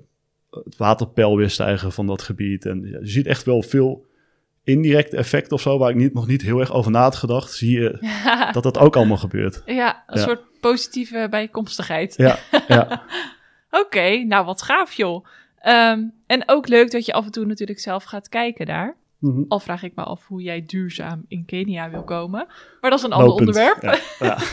het 0.51 0.77
waterpeil 0.77 1.37
weer 1.37 1.51
stijgen 1.51 1.93
van 1.93 2.07
dat 2.07 2.23
gebied. 2.23 2.67
En 2.67 2.83
je 2.83 2.99
ziet 3.03 3.27
echt 3.27 3.45
wel 3.45 3.63
veel 3.63 4.07
indirecte 4.69 5.17
effecten 5.17 5.53
of 5.53 5.61
zo, 5.61 5.79
waar 5.79 5.91
ik 5.91 5.97
niet, 5.97 6.15
nog 6.15 6.27
niet 6.27 6.43
heel 6.43 6.61
erg 6.61 6.73
over 6.73 6.91
na 6.91 7.03
had 7.03 7.17
gedacht. 7.17 7.53
Zie 7.53 7.81
je 7.81 7.99
dat 8.53 8.63
dat 8.63 8.79
ook 8.79 8.97
allemaal 8.97 9.17
gebeurt. 9.17 9.63
ja, 9.67 10.03
een 10.07 10.19
Ja. 10.19 10.25
soort 10.27 10.41
positieve 10.61 11.27
bijkomstigheid. 11.31 12.15
Ja, 12.17 12.39
ja. 12.69 13.03
Oké, 13.71 14.25
nou 14.25 14.45
wat 14.45 14.63
gaaf 14.63 14.93
joh. 14.93 15.27
Ehm, 15.59 16.03
en 16.27 16.43
ook 16.47 16.69
leuk 16.69 16.91
dat 16.91 17.07
je 17.07 17.13
af 17.13 17.25
en 17.25 17.31
toe 17.33 17.45
natuurlijk 17.47 17.81
zelf 17.81 18.05
gaat 18.05 18.29
kijken 18.29 18.67
daar. 18.67 18.97
Mhm. 19.19 19.43
Al 19.49 19.61
vraag 19.61 19.83
ik 19.83 19.93
me 19.95 20.03
af 20.03 20.27
hoe 20.27 20.43
jij 20.43 20.63
duurzaam 20.67 21.25
in 21.29 21.45
Kenia 21.45 21.91
wil 21.91 22.05
komen. 22.05 22.47
Maar 22.81 22.91
dat 22.91 22.99
is 22.99 23.05
een 23.05 23.13
ander 23.13 23.29
Lopend. 23.29 23.49
onderwerp. 23.49 23.83
Ja, 23.83 23.99
ja. 24.19 24.39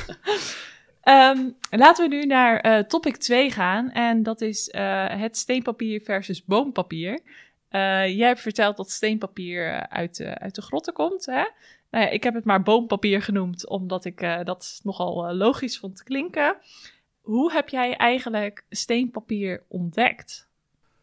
Ehm, 1.01 1.38
laten 1.69 2.10
we 2.10 2.15
nu 2.15 2.24
naar 2.25 2.60
eh, 2.60 2.79
topic 2.84 3.17
2 3.17 3.51
gaan. 3.51 3.91
En 3.91 4.24
dat 4.24 4.41
is 4.41 4.69
eh, 4.69 5.05
het 5.07 5.38
steenpapier 5.38 6.01
versus 6.01 6.45
boompapier. 6.45 7.19
Eh, 7.75 8.17
jij 8.17 8.27
hebt 8.27 8.41
verteld 8.41 8.77
dat 8.77 8.91
steenpapier 8.91 9.72
eh, 9.72 9.79
uit, 9.79 10.17
de 10.17 10.39
uit 10.39 10.55
de 10.55 10.62
grotten 10.62 10.94
komt. 10.94 11.25
Hè? 11.25 11.44
Nou 11.91 12.05
ja, 12.05 12.10
ik 12.10 12.24
heb 12.24 12.34
het 12.34 12.46
maar 12.46 12.63
boompapier 12.63 13.22
genoemd, 13.22 13.67
omdat 13.67 14.05
ik 14.05 14.22
eh, 14.22 14.44
dat 14.44 14.79
nogal 14.84 15.34
logisch 15.34 15.79
vond 15.79 16.03
klinken. 16.03 16.58
Hoe 17.22 17.51
heb 17.51 17.70
jij 17.70 17.96
eigenlijk 17.96 18.65
steenpapier 18.70 19.63
ontdekt? 19.67 20.48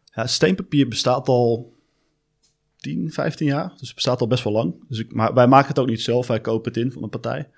Ja, 0.03 0.27
steenpapier 0.27 0.87
bestaat 0.87 1.27
al 1.27 1.73
10, 2.75 3.11
15 3.11 3.47
jaar. 3.47 3.69
Dus 3.69 3.87
het 3.87 3.95
bestaat 3.95 4.21
al 4.21 4.27
best 4.27 4.43
wel 4.43 4.53
lang. 4.53 4.75
Dus 4.87 4.99
ik, 4.99 5.13
maar 5.13 5.33
wij 5.33 5.47
maken 5.47 5.67
het 5.67 5.79
ook 5.79 5.87
niet 5.87 6.01
zelf. 6.01 6.27
Wij 6.27 6.41
kopen 6.41 6.71
het 6.71 6.81
in 6.81 6.91
van 6.91 7.03
een 7.03 7.09
partij. 7.09 7.49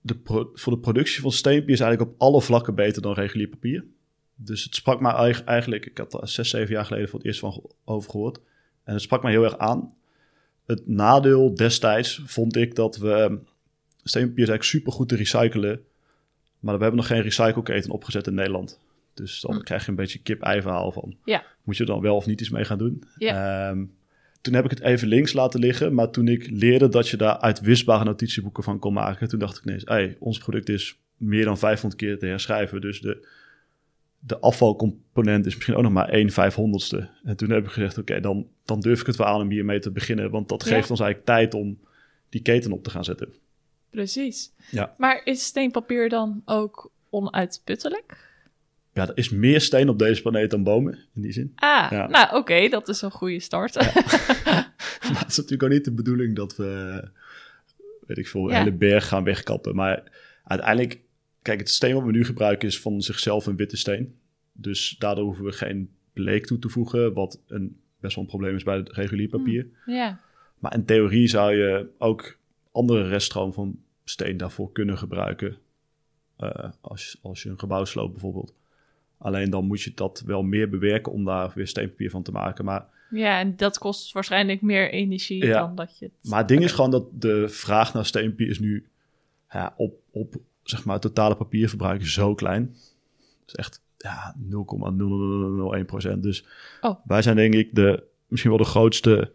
De 0.00 0.20
voor 0.54 0.72
de 0.72 0.78
productie 0.78 1.20
van 1.20 1.32
steenpapier 1.32 1.74
is 1.74 1.80
eigenlijk 1.80 2.10
op 2.10 2.20
alle 2.20 2.40
vlakken 2.40 2.74
beter 2.74 3.02
dan 3.02 3.12
regulier 3.12 3.48
papier. 3.48 3.84
Dus 4.40 4.64
het 4.64 4.74
sprak 4.74 5.00
mij 5.00 5.12
eig- 5.12 5.44
eigenlijk... 5.44 5.86
Ik 5.86 5.98
had 5.98 6.14
er 6.22 6.28
6, 6.28 6.50
7 6.50 6.74
jaar 6.74 6.84
geleden 6.84 7.08
voor 7.08 7.18
het 7.18 7.28
eerst 7.28 7.40
van 7.40 7.62
over 7.84 8.10
gehoord. 8.10 8.38
En 8.84 8.92
het 8.92 9.02
sprak 9.02 9.22
mij 9.22 9.32
heel 9.32 9.44
erg 9.44 9.58
aan. 9.58 9.94
Het 10.66 10.88
nadeel 10.88 11.54
destijds 11.54 12.22
vond 12.26 12.56
ik 12.56 12.74
dat 12.74 12.96
we... 12.96 13.38
Steenpapier 14.04 14.42
is 14.42 14.48
eigenlijk 14.48 14.62
super 14.62 14.92
goed 14.92 15.08
te 15.08 15.16
recyclen. 15.16 15.80
Maar 16.58 16.74
we 16.76 16.80
hebben 16.82 17.00
nog 17.00 17.06
geen 17.06 17.22
recycleketen 17.22 17.90
opgezet 17.90 18.26
in 18.26 18.34
Nederland. 18.34 18.80
Dus 19.14 19.40
dan 19.40 19.54
Hm. 19.54 19.60
krijg 19.62 19.84
je 19.84 19.88
een 19.90 19.96
beetje 19.96 20.18
kip-ei 20.18 20.60
verhaal 20.62 20.92
van. 20.92 21.16
Ja. 21.24 21.44
Moet 21.62 21.76
je 21.76 21.82
er 21.82 21.88
dan 21.88 22.00
wel 22.00 22.16
of 22.16 22.26
niet 22.26 22.40
iets 22.40 22.50
mee 22.50 22.64
gaan 22.64 22.78
doen? 22.78 23.02
Ja. 23.18 23.68
Ehm, 23.70 23.84
toen 24.40 24.54
heb 24.54 24.64
ik 24.64 24.70
het 24.70 24.80
even 24.80 25.08
links 25.08 25.32
laten 25.32 25.60
liggen. 25.60 25.94
Maar 25.94 26.10
toen 26.10 26.28
ik 26.28 26.50
leerde 26.50 26.88
dat 26.88 27.08
je 27.08 27.16
daar 27.16 27.38
uitwisbare 27.38 28.04
notitieboeken 28.04 28.62
van 28.62 28.78
kon 28.78 28.92
maken... 28.92 29.28
toen 29.28 29.38
dacht 29.38 29.56
ik 29.58 29.64
ineens, 29.64 29.84
hey, 29.84 30.16
ons 30.18 30.38
product 30.38 30.68
is 30.68 30.98
meer 31.16 31.44
dan 31.44 31.58
500 31.58 32.00
keer 32.00 32.18
te 32.18 32.26
herschrijven. 32.26 32.80
Dus 32.80 33.00
de, 33.00 33.26
de 34.18 34.38
afvalcomponent 34.38 35.46
is 35.46 35.54
misschien 35.54 35.74
ook 35.74 35.82
nog 35.82 35.92
maar 35.92 36.08
1 36.08 36.30
vijfhonderdste. 36.30 37.10
En 37.24 37.36
toen 37.36 37.50
heb 37.50 37.64
ik 37.64 37.70
gezegd, 37.70 37.98
oké, 37.98 38.20
dan, 38.20 38.46
dan 38.64 38.80
durf 38.80 39.00
ik 39.00 39.06
het 39.06 39.16
wel 39.16 39.26
aan 39.26 39.40
om 39.40 39.50
hiermee 39.50 39.78
te 39.78 39.90
beginnen. 39.90 40.30
Want 40.30 40.48
dat 40.48 40.64
Ja. 40.64 40.70
geeft 40.74 40.90
ons 40.90 41.00
eigenlijk 41.00 41.30
tijd 41.30 41.54
om 41.54 41.78
die 42.28 42.42
keten 42.42 42.72
op 42.72 42.84
te 42.84 42.90
gaan 42.90 43.04
zetten. 43.04 43.32
Precies. 43.90 44.52
Ja. 44.70 44.94
Maar 44.96 45.20
is 45.24 45.44
steenpapier 45.44 46.08
dan 46.08 46.42
ook 46.44 46.90
onuitputtelijk? 47.10 48.26
Ja, 48.92 49.08
er 49.08 49.16
is 49.16 49.28
meer 49.30 49.60
steen 49.60 49.88
op 49.88 49.98
deze 49.98 50.22
planeet 50.22 50.50
dan 50.50 50.62
bomen, 50.62 50.98
in 51.14 51.22
die 51.22 51.32
zin. 51.32 51.52
Ah, 51.54 51.86
Ja. 51.90 52.06
nou 52.06 52.36
oké, 52.36 52.68
dat 52.68 52.88
is 52.88 53.02
een 53.02 53.10
goede 53.10 53.40
start. 53.40 53.74
Maar 55.12 55.18
het 55.20 55.28
is 55.28 55.36
natuurlijk 55.36 55.62
ook 55.62 55.70
niet 55.70 55.84
de 55.84 55.92
bedoeling 55.92 56.36
dat 56.36 56.56
we, 56.56 57.02
weet 58.06 58.18
ik 58.18 58.28
veel, 58.28 58.44
een 58.44 58.50
Ja. 58.50 58.58
hele 58.58 58.72
berg 58.72 59.08
gaan 59.08 59.24
wegkappen. 59.24 59.74
Maar 59.74 60.02
uiteindelijk, 60.44 61.00
kijk, 61.42 61.58
het 61.58 61.68
steen 61.70 61.94
wat 61.94 62.04
we 62.04 62.10
nu 62.10 62.24
gebruiken 62.24 62.68
is 62.68 62.80
van 62.80 63.02
zichzelf 63.02 63.46
een 63.46 63.56
witte 63.56 63.76
steen. 63.76 64.14
Dus 64.52 64.96
daardoor 64.98 65.24
hoeven 65.24 65.44
we 65.44 65.52
geen 65.52 65.90
bleek 66.12 66.46
toe 66.46 66.58
te 66.58 66.68
voegen, 66.68 67.12
wat 67.12 67.40
een, 67.46 67.80
best 68.00 68.14
wel 68.14 68.24
een 68.24 68.30
probleem 68.30 68.54
is 68.54 68.62
bij 68.62 68.76
het 68.76 68.92
regulier 68.92 69.28
papier. 69.28 69.66
ja. 69.86 70.20
Maar 70.58 70.74
in 70.74 70.84
theorie 70.84 71.28
zou 71.28 71.54
je 71.54 71.88
ook 71.98 72.38
andere 72.72 73.08
reststroom 73.08 73.52
van 73.52 73.78
steen 74.04 74.36
daarvoor 74.36 74.72
kunnen 74.72 74.98
gebruiken. 74.98 75.56
eh, 76.36 76.70
als, 76.80 77.18
als 77.22 77.42
je 77.42 77.48
een 77.48 77.58
gebouw 77.58 77.84
sloopt 77.84 78.12
bijvoorbeeld. 78.12 78.54
Alleen 79.18 79.50
dan 79.50 79.64
moet 79.64 79.82
je 79.82 79.92
dat 79.94 80.22
wel 80.26 80.42
meer 80.42 80.68
bewerken 80.68 81.12
om 81.12 81.24
daar 81.24 81.52
weer 81.54 81.66
steenpapier 81.66 82.10
van 82.10 82.22
te 82.22 82.32
maken. 82.32 82.64
Maar 82.64 82.86
ja, 83.10 83.40
en 83.40 83.56
dat 83.56 83.78
kost 83.78 84.12
waarschijnlijk 84.12 84.62
meer 84.62 84.90
energie 84.90 85.44
Ja. 85.44 85.58
dan 85.60 85.74
dat 85.74 85.98
je 85.98 86.04
het... 86.04 86.30
Maar 86.30 86.38
het 86.38 86.48
ding 86.48 86.62
is 86.62 86.72
gewoon 86.72 86.90
dat 86.90 87.22
de 87.22 87.48
vraag 87.48 87.94
naar 87.94 88.06
steenpapier 88.06 88.48
is 88.48 88.58
nu 88.58 88.86
ja, 89.50 89.74
op, 89.76 90.00
op 90.10 90.34
zeg 90.70 90.84
maar, 90.84 90.94
het 90.94 91.02
totale 91.02 91.36
papierverbruik 91.36 92.06
zo 92.06 92.34
klein. 92.34 92.74
Is 93.46 93.54
echt 93.54 93.82
ja, 93.96 94.34
0,0001 95.78 95.84
procent. 95.86 96.22
Dus 96.22 96.44
Oh. 96.80 96.98
wij 97.04 97.22
zijn 97.22 97.36
denk 97.36 97.54
ik 97.54 97.74
de, 97.74 98.02
misschien 98.26 98.50
wel 98.50 98.60
de 98.60 98.66
grootste 98.66 99.32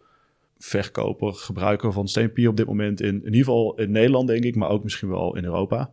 verkoper, 0.58 1.34
gebruiker 1.34 1.92
van 1.92 2.08
steenpapier 2.08 2.50
op 2.50 2.58
dit 2.58 2.66
moment. 2.66 3.02
In, 3.02 3.08
in 3.08 3.24
ieder 3.26 3.40
geval 3.40 3.76
in 3.76 3.92
Nederland 3.92 4.28
denk 4.28 4.44
ik, 4.44 4.56
maar 4.56 4.70
ook 4.70 4.84
misschien 4.84 5.10
wel 5.10 5.36
in 5.36 5.44
Europa. 5.44 5.90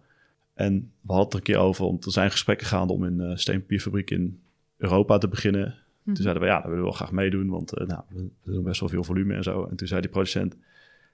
En 0.54 0.92
we 1.00 1.12
hadden 1.12 1.25
het 1.25 1.32
er 1.32 1.38
een 1.38 1.44
keer 1.44 1.59
over, 1.59 1.85
want 1.85 2.04
er 2.04 2.12
zijn 2.12 2.30
gesprekken 2.30 2.66
gaande 2.66 2.92
om 2.92 3.02
een 3.02 3.20
eh, 3.20 3.37
steenpapierfabriek 3.37 4.11
in 4.11 4.40
Europa 4.76 5.18
te 5.18 5.28
beginnen. 5.28 5.78
Mhm. 6.02 6.14
Toen 6.14 6.23
zeiden 6.23 6.42
we, 6.42 6.49
ja, 6.49 6.54
dat 6.54 6.64
willen 6.64 6.78
we 6.78 6.85
wel 6.85 6.92
graag 6.92 7.12
meedoen, 7.12 7.49
want 7.49 7.73
eh, 7.73 7.87
nou, 7.87 8.02
we 8.09 8.28
we 8.42 8.52
doen 8.52 8.64
best 8.64 8.80
wel 8.80 8.88
veel 8.88 9.04
volume 9.04 9.35
en 9.35 9.42
zo. 9.42 9.64
En 9.64 9.76
toen 9.76 9.88
zei 9.88 10.00
die 10.00 10.11
producent, 10.11 10.56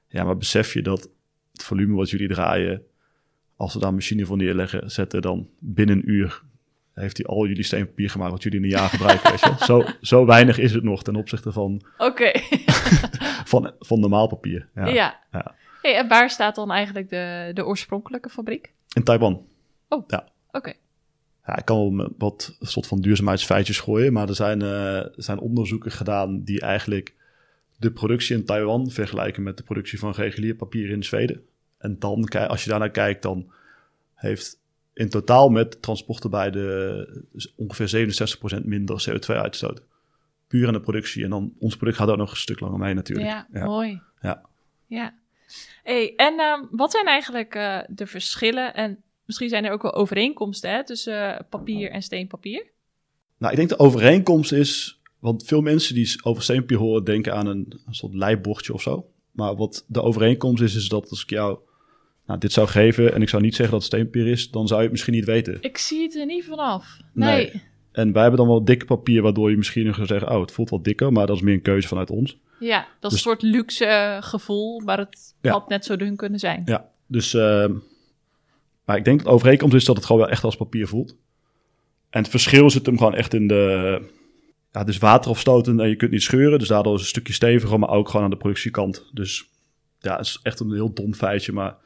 ja, 0.08 0.24
maar 0.24 0.36
besef 0.36 0.72
je 0.72 0.82
dat 0.82 1.10
het 1.52 1.62
volume 1.62 1.94
wat 1.94 2.10
jullie 2.10 2.28
draaien, 2.28 2.82
als 3.56 3.72
we 3.74 3.78
daar 3.78 3.88
een 3.88 3.94
machine 3.94 4.24
voor 4.26 4.36
neerleggen, 4.36 4.90
zetten, 4.90 5.22
dan 5.22 5.48
binnen 5.58 5.96
een 5.96 6.10
uur 6.10 6.42
heeft 6.92 7.16
hij 7.16 7.26
al 7.26 7.46
jullie 7.46 7.62
steenpapier 7.62 8.10
gemaakt 8.10 8.30
wat 8.30 8.42
jullie 8.42 8.58
in 8.58 8.64
een 8.64 8.70
jaar 8.70 8.88
gebruiken. 8.88 9.30
weet 9.30 9.40
je. 9.40 9.64
Zo, 9.64 9.84
zo 10.00 10.26
weinig 10.26 10.58
is 10.58 10.72
het 10.72 10.82
nog 10.82 11.02
ten 11.02 11.16
opzichte 11.16 11.52
van, 11.52 11.82
Oké, 11.98 12.30
van, 13.52 13.72
van 13.78 14.00
normaal 14.00 14.26
papier. 14.26 14.68
ja. 14.74 14.86
Ja. 14.86 15.20
ja. 15.32 15.54
Hey, 15.82 15.96
en 15.96 16.08
waar 16.08 16.30
staat 16.30 16.54
dan 16.54 16.70
eigenlijk 16.70 17.08
de, 17.10 17.50
de 17.54 17.66
oorspronkelijke 17.66 18.28
fabriek? 18.28 18.72
In 18.92 19.02
Taiwan. 19.04 19.46
Oké, 19.88 20.72
Ja, 21.46 21.56
ik 21.58 21.64
kan 21.64 21.96
wel 21.96 22.12
wat 22.18 22.56
soort 22.60 22.86
van 22.86 23.00
duurzaamheidsfeitjes 23.00 23.80
gooien, 23.80 24.12
maar 24.12 24.28
er 24.28 24.34
zijn, 24.34 24.62
eh, 24.62 24.96
er 24.96 25.12
zijn 25.16 25.38
onderzoeken 25.38 25.90
gedaan 25.90 26.42
die 26.42 26.60
eigenlijk 26.60 27.14
de 27.78 27.90
productie 27.90 28.36
in 28.36 28.44
Taiwan 28.44 28.90
vergelijken 28.90 29.42
met 29.42 29.56
de 29.56 29.62
productie 29.62 29.98
van 29.98 30.10
regulier 30.10 30.54
papier 30.54 30.90
in 30.90 31.04
Zweden. 31.04 31.42
En 31.86 31.98
dan, 31.98 32.28
als 32.28 32.64
je 32.64 32.70
daarnaar 32.70 32.90
kijkt, 32.90 33.22
dan 33.22 33.52
heeft 34.14 34.60
in 34.94 35.08
totaal 35.08 35.48
met 35.48 35.82
transport 35.82 36.24
erbij 36.24 36.50
de, 36.50 37.24
dus 37.32 37.54
ongeveer 37.56 38.58
67% 38.62 38.64
minder 38.64 39.06
CO2-uitstoot. 39.10 39.82
Puur 40.46 40.66
aan 40.66 40.72
de 40.72 40.80
productie. 40.80 41.24
En 41.24 41.30
dan 41.30 41.52
ons 41.58 41.76
product 41.76 41.98
gaat 41.98 42.08
ook 42.08 42.16
nog 42.16 42.30
een 42.30 42.36
stuk 42.36 42.60
langer 42.60 42.78
mee 42.78 42.94
natuurlijk. 42.94 43.28
ja, 43.28 43.46
Ja. 43.52 43.64
mooi. 43.64 44.00
Ja. 44.20 44.42
Ja. 44.86 45.14
Hey, 45.82 46.14
en 46.16 46.38
ehm, 46.38 46.64
wat 46.70 46.90
zijn 46.90 47.06
eigenlijk 47.06 47.54
eh, 47.54 47.78
de 47.88 48.06
verschillen 48.06 48.74
en 48.74 49.02
misschien 49.24 49.48
zijn 49.48 49.64
er 49.64 49.72
ook 49.72 49.82
wel 49.82 49.94
overeenkomsten 49.94 50.70
hè, 50.70 50.84
tussen 50.84 51.38
eh, 51.38 51.44
papier 51.50 51.90
en 51.90 52.02
steenpapier? 52.02 52.66
Nou, 53.38 53.52
ik 53.52 53.58
denk 53.58 53.68
de 53.68 53.78
overeenkomst 53.78 54.52
is, 54.52 55.00
want 55.18 55.44
veel 55.44 55.60
mensen 55.60 55.94
die 55.94 56.18
over 56.22 56.42
steenpapier 56.42 56.78
horen 56.78 57.04
denken 57.04 57.34
aan 57.34 57.46
een, 57.46 57.80
een 57.86 57.94
soort 57.94 58.14
leibordje 58.14 58.72
of 58.72 58.82
zo. 58.82 59.10
Maar 59.30 59.56
wat 59.56 59.84
de 59.88 60.02
overeenkomst 60.02 60.62
is, 60.62 60.74
is 60.74 60.88
dat 60.88 61.10
als 61.10 61.22
ik 61.22 61.30
jou 61.30 61.58
nou, 62.26 62.40
dit 62.40 62.52
zou 62.52 62.68
geven 62.68 63.14
en 63.14 63.22
ik 63.22 63.28
zou 63.28 63.42
niet 63.42 63.54
zeggen 63.54 63.74
dat 63.74 63.84
het 63.84 63.92
steenpapier 63.94 64.26
is, 64.26 64.50
dan 64.50 64.66
zou 64.66 64.76
je 64.78 64.82
het 64.84 64.92
misschien 64.92 65.14
niet 65.14 65.24
weten. 65.24 65.58
Ik 65.60 65.78
zie 65.78 66.02
het 66.02 66.14
er 66.16 66.26
niet 66.26 66.44
vanaf. 66.44 66.96
Nee. 67.12 67.36
Nee. 67.52 67.62
En 67.92 68.12
wij 68.12 68.20
hebben 68.22 68.40
dan 68.40 68.48
wel 68.48 68.64
dik 68.64 68.86
papier, 68.86 69.22
waardoor 69.22 69.50
je 69.50 69.56
misschien 69.56 69.86
nog 69.86 69.94
zou 69.94 70.06
zeggen, 70.06 70.30
oh, 70.30 70.40
het 70.40 70.52
voelt 70.52 70.70
wat 70.70 70.84
dikker, 70.84 71.12
maar 71.12 71.26
dat 71.26 71.36
is 71.36 71.42
meer 71.42 71.54
een 71.54 71.62
keuze 71.62 71.88
vanuit 71.88 72.10
ons. 72.10 72.38
Ja, 72.60 72.78
dat 72.78 72.86
is 72.88 72.98
Dus- 73.00 73.12
een 73.12 73.18
soort 73.18 73.42
luxe 73.42 73.84
eh, 73.84 74.22
gevoel, 74.22 74.80
maar 74.80 74.98
het 74.98 75.34
Ja. 75.42 75.52
had 75.52 75.68
net 75.68 75.84
zo 75.84 75.96
dun 75.96 76.16
kunnen 76.16 76.38
zijn. 76.38 76.62
Ja, 76.64 76.88
dus, 77.06 77.34
ehm, 77.34 77.72
maar 78.84 78.96
ik 78.96 79.04
denk 79.04 79.22
dat 79.22 79.32
overeenkomst 79.32 79.74
is 79.76 79.84
dat 79.84 79.96
het 79.96 80.04
gewoon 80.04 80.22
wel 80.22 80.30
echt 80.30 80.44
als 80.44 80.56
papier 80.56 80.88
voelt. 80.88 81.16
En 82.10 82.20
het 82.22 82.30
verschil 82.30 82.70
zit 82.70 82.86
hem 82.86 82.96
gewoon 82.98 83.14
echt 83.14 83.34
in 83.34 83.46
de, 83.46 84.00
ja, 84.72 84.78
het 84.78 84.88
is 84.88 84.98
waterafstotend 84.98 85.80
en 85.80 85.88
je 85.88 85.96
kunt 85.96 86.10
niet 86.10 86.22
scheuren, 86.22 86.58
dus 86.58 86.68
daardoor 86.68 86.92
is 86.94 86.98
het 86.98 87.08
een 87.08 87.14
stukje 87.14 87.32
steviger, 87.32 87.78
maar 87.78 87.88
ook 87.90 88.08
gewoon 88.08 88.24
aan 88.24 88.30
de 88.30 88.36
productiekant. 88.36 89.10
Dus 89.12 89.48
ja, 90.00 90.16
het 90.16 90.26
is 90.26 90.40
echt 90.42 90.60
een 90.60 90.72
heel 90.72 90.92
dom 90.92 91.14
feitje, 91.14 91.52
maar 91.52 91.76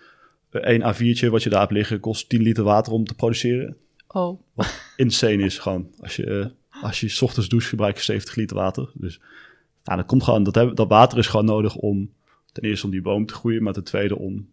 één 0.50 0.94
A4'tje 0.94 1.30
wat 1.30 1.42
je 1.42 1.50
daar 1.50 1.60
hebt 1.60 1.72
liggen 1.72 2.00
kost 2.00 2.28
10 2.28 2.42
liter 2.42 2.64
water 2.64 2.92
om 2.92 3.04
te 3.04 3.14
produceren. 3.14 3.76
Oh, 4.08 4.40
Insane 4.96 5.42
is 5.42 5.58
gewoon, 5.58 5.90
als 6.00 6.16
je, 6.16 6.24
eh, 6.24 6.82
als 6.82 7.00
je 7.00 7.08
's 7.08 7.22
ochtends 7.22 7.48
doucht 7.48 7.66
gebruik 7.66 7.96
je 7.96 8.02
70 8.02 8.34
liter 8.34 8.56
water. 8.56 8.90
Dus 8.94 9.20
ja, 9.82 9.96
dat 9.96 10.06
komt 10.06 10.22
gewoon, 10.22 10.42
dat, 10.42 10.76
dat 10.76 10.88
water 10.88 11.18
is 11.18 11.26
gewoon 11.26 11.46
nodig 11.46 11.76
om, 11.76 12.12
ten 12.52 12.62
eerste 12.62 12.86
om 12.86 12.92
die 12.92 13.02
boom 13.02 13.26
te 13.26 13.34
groeien, 13.34 13.62
maar 13.62 13.72
ten 13.72 13.84
tweede 13.84 14.18
om, 14.18 14.48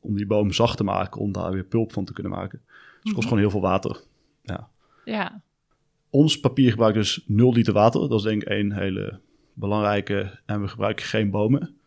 om 0.00 0.16
die 0.16 0.26
boom 0.26 0.52
zacht 0.52 0.76
te 0.76 0.84
maken, 0.84 1.20
om 1.20 1.32
daar 1.32 1.52
weer 1.52 1.64
pulp 1.64 1.92
van 1.92 2.04
te 2.04 2.12
kunnen 2.12 2.32
maken. 2.32 2.60
Dus 2.64 3.02
het 3.02 3.12
kost 3.12 3.26
gewoon 3.26 3.42
heel 3.42 3.50
veel 3.50 3.60
water. 3.60 4.00
ja. 5.04 5.42
Ons 6.10 6.40
papier 6.40 6.70
gebruikt 6.70 6.96
dus 6.96 7.24
0 7.26 7.52
liter 7.52 7.72
water. 7.72 8.00
Dat 8.00 8.18
is 8.18 8.24
denk 8.24 8.42
ik 8.42 8.48
één 8.48 8.72
hele 8.72 9.20
belangrijke. 9.52 10.40
En 10.46 10.60
we 10.60 10.68
gebruiken 10.68 11.04
geen 11.04 11.30
bomen. 11.30 11.77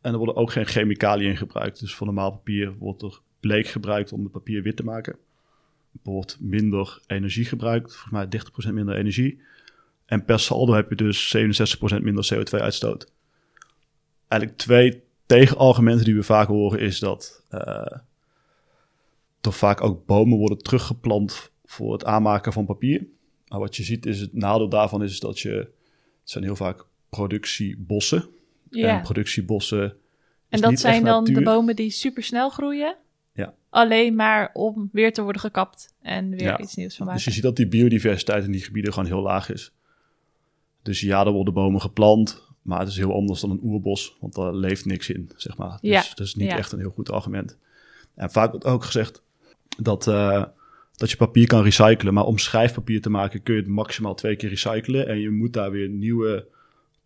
En 0.00 0.12
er 0.12 0.18
worden 0.18 0.36
ook 0.36 0.52
geen 0.52 0.66
chemicaliën 0.66 1.36
gebruikt. 1.36 1.80
Dus 1.80 1.94
voor 1.94 2.06
normaal 2.06 2.30
papier 2.30 2.74
wordt 2.78 3.02
er 3.02 3.20
bleek 3.40 3.66
gebruikt 3.66 4.12
om 4.12 4.22
het 4.22 4.32
papier 4.32 4.62
wit 4.62 4.76
te 4.76 4.84
maken. 4.84 5.12
Er 5.92 5.98
wordt 6.02 6.36
minder 6.40 7.00
energie 7.06 7.44
gebruikt. 7.44 7.96
Volgens 7.96 8.12
mij 8.12 8.70
30% 8.70 8.74
minder 8.74 8.96
energie. 8.96 9.40
En 10.06 10.24
per 10.24 10.40
saldo 10.40 10.72
heb 10.72 10.88
je 10.88 10.96
dus 10.96 11.36
67% 11.36 12.02
minder 12.02 12.30
CO2-uitstoot. 12.34 13.12
Eigenlijk 14.28 14.60
twee 14.60 15.02
tegenargumenten 15.26 16.04
die 16.04 16.14
we 16.14 16.22
vaak 16.22 16.48
horen 16.48 16.80
is 16.80 16.98
dat 16.98 17.44
eh 17.48 17.98
er 19.40 19.52
vaak 19.52 19.80
ook 19.80 20.06
bomen 20.06 20.38
worden 20.38 20.58
teruggeplant 20.58 21.50
voor 21.64 21.92
het 21.92 22.04
aanmaken 22.04 22.52
van 22.52 22.66
papier. 22.66 23.06
Maar 23.48 23.58
wat 23.58 23.76
je 23.76 23.82
ziet 23.82 24.06
is 24.06 24.20
het 24.20 24.32
nadeel 24.32 24.68
daarvan 24.68 25.02
is 25.02 25.20
dat 25.20 25.40
je, 25.40 25.50
het 25.50 25.70
zijn 26.24 26.44
heel 26.44 26.56
vaak 26.56 26.86
productiebossen. 27.08 28.28
Ja. 28.70 28.96
en 28.96 29.02
productiebossen. 29.02 29.96
En 30.48 30.60
dat 30.60 30.78
zijn 30.80 31.04
dan 31.04 31.24
de 31.24 31.42
bomen 31.42 31.76
die 31.76 31.90
super 31.90 32.22
snel 32.22 32.48
groeien? 32.50 32.96
Ja. 33.32 33.54
Alleen 33.70 34.14
maar 34.14 34.50
om 34.52 34.88
weer 34.92 35.12
te 35.12 35.22
worden 35.22 35.40
gekapt 35.40 35.94
en 36.02 36.30
weer 36.30 36.42
Ja. 36.42 36.58
iets 36.58 36.74
nieuws 36.74 36.96
van 36.96 37.06
Dus 37.06 37.14
maken. 37.14 37.28
je 37.30 37.34
ziet 37.34 37.42
dat 37.46 37.56
die 37.56 37.68
biodiversiteit 37.68 38.44
in 38.44 38.52
die 38.52 38.62
gebieden 38.62 38.92
gewoon 38.92 39.08
heel 39.08 39.22
laag 39.22 39.50
is. 39.52 39.72
Dus 40.82 41.00
ja, 41.00 41.24
er 41.26 41.32
worden 41.32 41.54
bomen 41.54 41.80
geplant, 41.80 42.46
maar 42.62 42.78
het 42.78 42.88
is 42.88 42.96
heel 42.96 43.14
anders 43.14 43.40
dan 43.40 43.50
een 43.50 43.60
oerbos, 43.62 44.16
want 44.20 44.34
daar 44.34 44.54
leeft 44.54 44.84
niks 44.84 45.08
in, 45.10 45.30
zeg 45.36 45.56
maar. 45.56 45.78
Dus 45.80 45.90
Ja, 45.90 46.02
dat 46.14 46.26
is 46.26 46.34
niet 46.34 46.50
ja. 46.50 46.56
echt 46.56 46.72
een 46.72 46.78
heel 46.78 46.90
goed 46.90 47.10
argument. 47.10 47.56
En 48.14 48.30
vaak 48.30 48.50
wordt 48.50 48.66
ook 48.66 48.84
gezegd 48.84 49.22
dat, 49.78 50.06
eh, 50.06 50.44
dat 50.96 51.10
je 51.10 51.16
papier 51.16 51.46
kan 51.46 51.62
recyclen, 51.62 52.14
maar 52.14 52.24
om 52.24 52.38
schrijfpapier 52.38 53.00
te 53.00 53.10
maken 53.10 53.42
kun 53.42 53.54
je 53.54 53.60
het 53.60 53.70
maximaal 53.70 54.14
twee 54.14 54.36
keer 54.36 54.48
recyclen 54.48 55.08
en 55.08 55.20
je 55.20 55.30
moet 55.30 55.52
daar 55.52 55.70
weer 55.70 55.88
nieuwe 55.88 56.46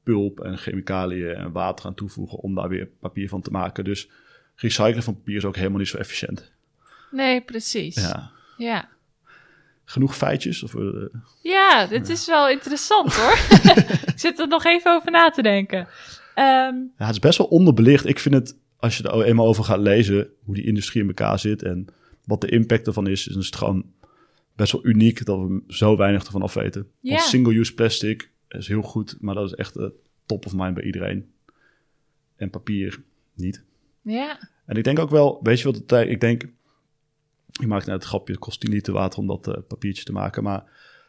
pulp 0.03 0.41
en 0.41 0.59
chemicaliën 0.59 1.35
en 1.35 1.53
water 1.53 1.87
aan 1.87 1.95
toevoegen 1.95 2.39
om 2.39 2.55
daar 2.55 2.69
weer 2.69 2.89
papier 3.01 3.29
van 3.29 3.43
te 3.43 3.51
maken. 3.51 3.85
Dus 3.85 4.09
recyclen 4.57 5.03
van 5.03 5.15
papier 5.15 5.37
is 5.37 5.45
ook 5.45 5.57
helemaal 5.57 5.79
niet 5.79 5.89
zo 5.89 5.97
efficiënt. 5.97 6.53
Nee, 7.11 7.41
precies. 7.41 7.95
Ja. 7.95 8.31
Ja. 8.57 8.89
Genoeg 9.85 10.17
feitjes? 10.17 10.63
Of, 10.63 10.75
eh, 10.75 10.83
Ja, 11.43 11.87
dit 11.87 12.09
is 12.09 12.27
wel 12.27 12.49
interessant 12.49 13.15
hoor. 13.19 13.33
ik 14.07 14.13
zit 14.19 14.39
er 14.39 14.49
nog 14.49 14.65
even 14.65 14.93
over 14.95 15.11
na 15.11 15.31
te 15.31 15.43
denken. 15.43 15.89
Ehm, 16.35 16.75
Ja, 16.75 17.07
het 17.07 17.11
is 17.11 17.19
best 17.19 17.39
wel 17.39 17.47
onderbelicht. 17.47 18.07
Ik 18.07 18.19
vind 18.19 18.35
het, 18.35 18.57
als 18.77 18.97
je 18.97 19.03
er 19.09 19.23
eenmaal 19.23 19.47
over 19.47 19.65
gaat 19.65 19.79
lezen, 19.81 20.29
hoe 20.45 20.55
die 20.55 20.65
industrie 20.67 21.03
in 21.03 21.09
elkaar 21.09 21.39
zit 21.39 21.63
en 21.63 21.87
wat 22.25 22.41
de 22.41 22.51
impact 22.51 22.87
ervan 22.87 23.07
is, 23.07 23.29
is 23.29 23.35
het 23.47 23.57
gewoon 23.57 23.85
best 24.57 24.73
wel 24.73 24.87
uniek 24.87 25.25
dat 25.25 25.39
we 25.39 25.63
zo 25.69 25.97
weinig 25.97 26.25
ervan 26.25 26.43
af 26.43 26.55
weten. 26.55 26.87
Single-use 27.03 27.75
plastic 27.75 28.31
is 28.61 28.69
heel 28.69 28.83
goed, 28.83 29.17
maar 29.21 29.35
dat 29.35 29.47
is 29.47 29.55
echt 29.55 29.75
de 29.75 29.93
top 30.27 30.47
of 30.47 30.55
mind 30.55 30.75
bij 30.75 30.85
iedereen. 30.85 31.33
En 32.37 32.51
papier 32.51 33.03
niet. 33.35 33.65
ja, 34.03 34.49
En 34.67 34.77
ik 34.77 34.85
denk 34.85 34.99
ook 34.99 35.11
wel, 35.11 35.41
weet 35.43 35.61
je 35.61 35.73
wat 35.73 35.77
het, 35.77 36.09
ik 36.09 36.21
denk, 36.21 36.49
je 37.47 37.67
maakt 37.67 37.87
net 37.87 37.95
het 37.95 38.05
grapje, 38.05 38.33
het 38.33 38.43
kost 38.43 38.61
10 38.61 38.71
liter 38.71 38.93
water 38.93 39.19
om 39.19 39.27
dat 39.27 39.49
eh, 39.49 39.63
papiertje 39.69 40.05
te 40.05 40.13
maken, 40.13 40.43
maar 40.43 40.65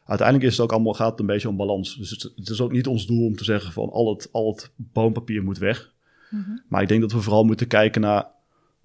uiteindelijk 0.06 0.48
is 0.48 0.58
het 0.58 0.66
ook 0.66 0.72
allemaal, 0.72 0.94
gaat 0.94 1.12
het 1.12 1.20
een 1.20 1.26
beetje 1.26 1.50
om 1.50 1.58
balans. 1.58 1.98
Dus 1.98 2.10
het, 2.10 2.32
het 2.36 2.50
is 2.50 2.62
ook 2.62 2.72
niet 2.72 2.88
ons 2.88 3.08
doel 3.08 3.26
om 3.26 3.36
te 3.36 3.44
zeggen 3.44 3.72
van 3.72 3.90
al 3.90 4.14
het, 4.14 4.30
al 4.32 4.52
het 4.52 4.72
boompapier 4.76 5.44
moet 5.44 5.58
weg. 5.58 5.94
Mhm. 6.30 6.58
Maar 6.68 6.82
ik 6.82 6.88
denk 6.88 7.02
dat 7.02 7.12
we 7.12 7.22
vooral 7.22 7.44
moeten 7.44 7.68
kijken 7.68 8.02
naar 8.02 8.26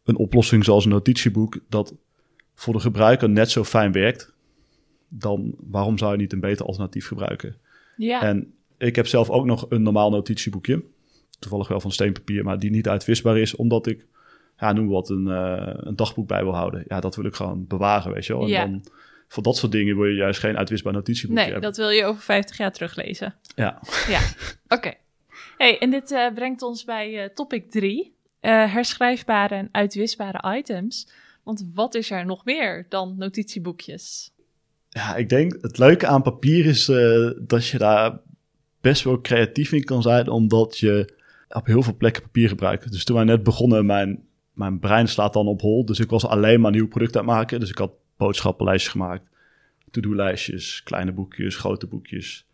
een 0.04 0.16
oplossing 0.16 0.64
zoals 0.64 0.84
een 0.84 0.90
notitieboek, 0.90 1.58
dat 1.68 1.94
voor 2.54 2.72
de 2.72 2.80
gebruiker 2.80 3.28
net 3.28 3.50
zo 3.50 3.64
fijn 3.64 3.92
werkt, 3.92 4.32
dan 5.08 5.54
waarom 5.58 5.98
zou 5.98 6.12
je 6.12 6.18
niet 6.18 6.32
een 6.32 6.40
beter 6.40 6.66
alternatief 6.66 7.06
gebruiken? 7.06 7.56
Ja. 7.98 8.22
En 8.22 8.52
ik 8.78 8.96
heb 8.96 9.06
zelf 9.06 9.30
ook 9.30 9.44
nog 9.44 9.66
een 9.68 9.82
normaal 9.82 10.10
notitieboekje. 10.10 10.84
Toevallig 11.38 11.68
wel 11.68 11.80
van 11.80 11.92
steenpapier, 11.92 12.44
maar 12.44 12.58
die 12.58 12.70
niet 12.70 12.88
uitwisbaar 12.88 13.38
is. 13.38 13.56
Omdat 13.56 13.86
ik, 13.86 14.06
ja, 14.58 14.72
noem 14.72 14.88
wat, 14.88 15.10
een, 15.10 15.28
eh, 15.28 15.74
een 15.76 15.96
dagboek 15.96 16.28
bij 16.28 16.42
wil 16.42 16.54
houden. 16.54 16.84
Ja, 16.88 17.00
dat 17.00 17.16
wil 17.16 17.24
ik 17.24 17.34
gewoon 17.34 17.66
bewaren, 17.66 18.12
weet 18.12 18.26
je 18.26 18.32
wel. 18.32 18.42
En 18.42 18.48
Ja. 18.48 18.64
dan, 18.66 18.84
voor 19.28 19.42
dat 19.42 19.56
soort 19.56 19.72
dingen 19.72 19.96
wil 19.96 20.04
je 20.06 20.14
juist 20.16 20.40
geen 20.40 20.56
uitwisbaar 20.56 20.92
notitieboekje 20.92 21.42
nee, 21.42 21.52
hebben. 21.52 21.68
dat 21.70 21.76
wil 21.78 21.90
je 21.90 22.04
over 22.04 22.22
50 22.22 22.56
jaar 22.56 22.72
teruglezen. 22.72 23.34
Ja. 23.56 23.80
Ja, 24.08 24.20
oké. 24.68 24.92
Hey, 25.56 25.78
en 25.78 25.90
dit 25.90 26.12
eh, 26.12 26.32
brengt 26.34 26.62
ons 26.62 26.84
bij 26.84 27.22
eh, 27.24 27.34
topic 27.34 27.70
3. 27.70 28.16
herschrijfbare 28.40 29.54
en 29.54 29.68
uitwisbare 29.72 30.56
items. 30.58 31.08
Want 31.44 31.64
wat 31.74 31.94
is 31.94 32.10
er 32.10 32.26
nog 32.26 32.44
meer 32.44 32.86
dan 32.88 33.14
notitieboekjes? 33.18 34.32
Ja, 34.88 35.14
ik 35.16 35.28
denk 35.28 35.56
het 35.60 35.78
leuke 35.78 36.06
aan 36.06 36.22
papier 36.22 36.66
is 36.66 36.88
eh, 36.88 37.30
dat 37.38 37.66
je 37.66 37.78
daar 37.78 38.18
best 38.80 39.02
wel 39.04 39.20
creatief 39.20 39.72
in 39.72 39.84
kan 39.84 40.02
zijn. 40.02 40.28
Omdat 40.28 40.78
je 40.78 41.14
op 41.48 41.66
heel 41.66 41.82
veel 41.82 41.96
plekken 41.96 42.22
papier 42.22 42.48
gebruikt. 42.48 42.92
Dus 42.92 43.04
toen 43.04 43.16
wij 43.16 43.24
net 43.24 43.42
begonnen, 43.42 43.86
mijn, 43.86 44.22
mijn 44.52 44.78
brein 44.78 45.08
slaat 45.08 45.32
dan 45.32 45.46
op 45.46 45.60
hol. 45.60 45.84
Dus 45.84 45.98
ik 45.98 46.10
was 46.10 46.26
alleen 46.26 46.60
maar 46.60 46.70
nieuw 46.70 46.88
product 46.88 47.16
aan 47.16 47.24
het 47.26 47.34
maken. 47.34 47.60
Dus 47.60 47.70
ik 47.70 47.78
had 47.78 47.92
boodschappenlijstjes 48.16 48.92
gemaakt. 48.92 49.22
To-do-lijstjes, 49.90 50.82
kleine 50.82 51.12
boekjes, 51.12 51.56
grote 51.56 51.86
boekjes. 51.86 52.46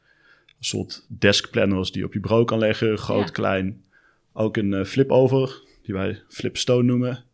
Een 0.47 0.65
soort 0.65 1.07
deskplanners 1.09 1.91
die 1.91 2.01
je 2.01 2.07
op 2.07 2.13
je 2.13 2.21
bureau 2.21 2.45
kan 2.45 2.59
leggen, 2.59 2.99
groot, 2.99 3.27
Ja. 3.27 3.33
klein. 3.33 3.85
Ook 4.33 4.57
een 4.57 4.75
eh, 4.75 4.85
flip-over, 4.85 5.63
die 5.83 5.95
wij 5.95 6.23
flipstone 6.29 6.83
noemen. 6.83 7.25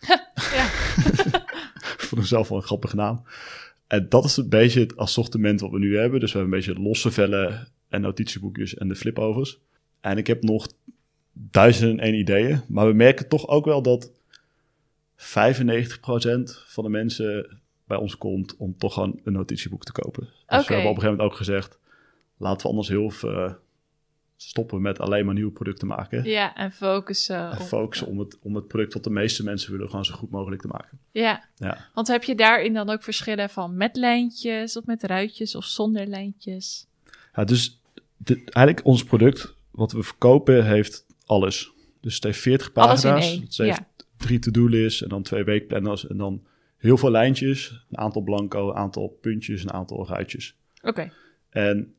Ja. 0.52 0.64
Ik 1.92 2.08
vond 2.08 2.20
hem 2.20 2.24
zelf 2.24 2.48
wel 2.48 2.58
een 2.58 2.64
grappige 2.64 2.96
naam. 2.96 3.22
En 3.92 4.08
dat 4.08 4.24
is 4.24 4.36
een 4.36 4.48
beetje 4.48 4.80
het 4.80 4.96
assortiment 4.96 5.60
wat 5.60 5.70
we 5.70 5.78
nu 5.78 5.98
hebben. 5.98 6.20
Dus 6.20 6.32
we 6.32 6.38
hebben 6.38 6.58
een 6.58 6.64
beetje 6.64 6.82
losse 6.82 7.10
vellen 7.10 7.68
en 7.88 8.00
notitieboekjes 8.00 8.74
en 8.74 8.88
de 8.88 8.94
flipovers. 8.94 9.60
En 10.00 10.18
ik 10.18 10.26
heb 10.26 10.42
nog 10.42 10.68
duizenden 11.32 11.98
en 11.98 12.04
één 12.04 12.14
ideeën. 12.14 12.60
Maar 12.68 12.86
we 12.86 12.92
merken 12.92 13.28
toch 13.28 13.48
ook 13.48 13.64
wel 13.64 13.82
dat 13.82 14.10
95% 14.10 14.12
van 16.66 16.84
de 16.84 16.88
mensen 16.88 17.58
bij 17.86 17.96
ons 17.96 18.18
komt 18.18 18.56
om 18.56 18.76
toch 18.78 18.92
gewoon 18.94 19.20
een 19.24 19.32
notitieboek 19.32 19.84
te 19.84 19.92
kopen. 19.92 20.22
Dus 20.22 20.32
we 20.46 20.54
hebben 20.54 20.76
op 20.76 20.76
een 20.76 20.84
gegeven 20.84 21.10
moment 21.10 21.30
ook 21.30 21.36
gezegd, 21.36 21.78
laten 22.36 22.62
we 22.62 22.68
anders 22.68 22.88
heel 22.88 23.10
veel 23.10 23.30
eh, 23.30 23.52
stoppen 24.48 24.82
met 24.82 24.98
alleen 25.00 25.24
maar 25.24 25.34
nieuwe 25.34 25.52
producten 25.52 25.86
maken. 25.86 26.24
Ja, 26.24 26.54
en 26.56 26.72
focussen. 26.72 27.50
En 27.50 27.58
op- 27.58 27.66
focussen 27.66 28.06
om 28.06 28.18
het, 28.18 28.38
om 28.42 28.54
het 28.54 28.68
product 28.68 28.92
wat 28.92 29.04
de 29.04 29.10
meeste 29.10 29.44
mensen 29.44 29.72
willen 29.72 29.88
gewoon 29.88 30.04
zo 30.04 30.14
goed 30.14 30.30
mogelijk 30.30 30.60
te 30.62 30.68
maken. 30.68 30.98
Ja, 31.10 31.44
Ja. 31.56 31.88
want 31.94 32.08
heb 32.08 32.24
je 32.24 32.34
daarin 32.34 32.72
dan 32.74 32.90
ook 32.90 33.02
verschillen 33.02 33.50
van 33.50 33.76
met 33.76 33.96
lijntjes 33.96 34.76
of 34.76 34.84
met 34.84 35.02
ruitjes 35.02 35.54
of 35.54 35.64
zonder 35.64 36.06
lijntjes? 36.06 36.86
Ja, 37.34 37.44
dus 37.44 37.80
de- 38.16 38.34
eigenlijk 38.44 38.86
ons 38.86 39.04
product 39.04 39.54
wat 39.70 39.92
we 39.92 40.02
verkopen 40.02 40.64
heeft 40.66 41.06
alles. 41.26 41.70
Dus 42.00 42.14
het 42.14 42.24
heeft 42.24 42.38
40 42.40 42.74
Alles 42.74 43.04
in 43.04 43.10
pagina's. 43.10 43.32
Het 43.40 43.56
heeft 43.56 43.76
ja. 43.78 43.86
drie 44.16 44.38
to-do-lists 44.38 45.02
en 45.02 45.08
dan 45.08 45.22
twee 45.22 45.44
weekplanners 45.44 46.06
en 46.06 46.16
dan 46.16 46.46
heel 46.76 46.96
veel 46.96 47.10
lijntjes, 47.10 47.84
een 47.90 47.98
aantal 47.98 48.22
blanco, 48.22 48.68
een 48.68 48.76
aantal 48.76 49.08
puntjes, 49.20 49.62
een 49.62 49.72
aantal 49.72 50.06
ruitjes. 50.08 50.56
Oké, 50.82 51.12
En 51.50 51.94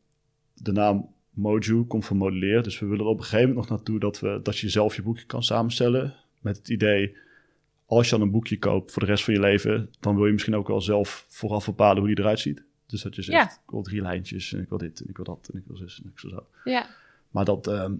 de 0.54 0.72
naam 0.72 1.13
Moju 1.34 1.84
komt 1.84 2.06
van 2.06 2.18
modelleer. 2.18 2.64
Dus 2.64 2.80
we 2.80 2.86
willen 2.86 3.06
er 3.06 3.12
op 3.12 3.18
een 3.18 3.24
gegeven 3.24 3.48
moment 3.48 3.68
nog 3.70 3.78
naartoe 3.78 4.00
dat, 4.00 4.20
we, 4.20 4.40
dat 4.44 4.58
je 4.58 4.70
zelf 4.70 4.96
je 4.96 5.02
boekje 5.02 5.26
kan 5.26 5.44
samenstellen. 5.44 6.14
Met 6.42 6.58
het 6.58 6.70
idee, 6.70 7.16
als 7.86 8.06
je 8.10 8.12
dan 8.12 8.22
een 8.22 8.32
boekje 8.32 8.60
koopt 8.60 8.92
voor 8.92 9.02
de 9.02 9.08
rest 9.08 9.24
van 9.24 9.34
je 9.34 9.40
leven, 9.40 9.90
dan 10.00 10.16
wil 10.16 10.26
je 10.26 10.32
misschien 10.32 10.56
ook 10.56 10.68
wel 10.68 10.82
zelf 10.82 11.26
vooraf 11.30 11.66
bepalen 11.66 11.98
hoe 11.98 12.08
die 12.16 12.20
eruit 12.20 12.40
ziet. 12.40 12.64
Dus 12.88 13.02
dat 13.02 13.16
je 13.16 13.22
zegt, 13.22 13.38
Ja. 13.38 13.44
ik 13.52 13.72
wil 13.72 13.82
drie 13.82 14.02
lijntjes 14.02 14.54
en 14.54 14.60
ik 14.62 14.70
wil 14.70 14.78
dit 14.78 15.02
en 15.02 15.10
ik 15.10 15.16
wil 15.16 15.26
dat 15.26 15.50
en 15.54 15.60
ik 15.60 15.64
wil 15.68 15.78
zus 15.78 16.02
en 16.04 16.10
ik 16.16 16.20
wil 16.22 16.32
zo. 16.32 16.46
ja. 16.70 16.86
Maar 17.32 17.46
dat, 17.46 17.68
ehm, 17.68 17.94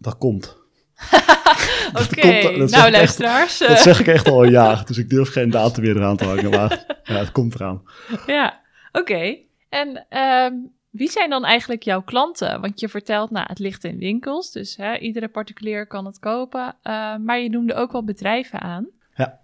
dat 0.00 0.18
komt. 0.18 0.56
Oké, 2.02 2.26
nou 2.26 2.46
ik 2.48 2.72
echt- 2.74 2.90
luisteraars. 2.92 3.58
Dat 3.58 3.68
eh, 3.68 3.76
zeg 3.76 4.00
ik 4.00 4.06
echt 4.06 4.28
al 4.28 4.44
een 4.44 4.50
jaar. 4.50 4.86
Dus 4.86 4.98
ik 4.98 5.10
durf 5.10 5.28
geen 5.28 5.50
datum 5.50 5.82
meer 5.82 5.96
eraan 5.96 6.16
te 6.16 6.24
hangen. 6.24 6.50
Maar 6.50 6.84
ja, 7.04 7.14
het 7.14 7.32
komt 7.32 7.54
eraan. 7.54 7.82
Ja, 8.26 8.60
oké. 8.92 9.36
En 9.68 10.06
ehm, 10.08 10.54
wie 10.90 11.10
zijn 11.10 11.30
dan 11.30 11.44
eigenlijk 11.44 11.82
jouw 11.82 12.02
klanten? 12.02 12.60
Want 12.60 12.80
je 12.80 12.88
vertelt, 12.88 13.30
nou, 13.30 13.46
het 13.48 13.58
ligt 13.58 13.84
in 13.84 13.98
winkels, 13.98 14.52
dus 14.52 14.76
hè, 14.76 14.98
iedere 14.98 15.28
particulier 15.28 15.86
kan 15.86 16.06
het 16.06 16.18
kopen. 16.18 16.76
eh, 16.82 17.16
maar 17.16 17.40
je 17.40 17.50
noemde 17.50 17.74
ook 17.74 17.92
wel 17.92 18.04
bedrijven 18.04 18.60
aan. 18.60 18.88
Ja. 19.14 19.40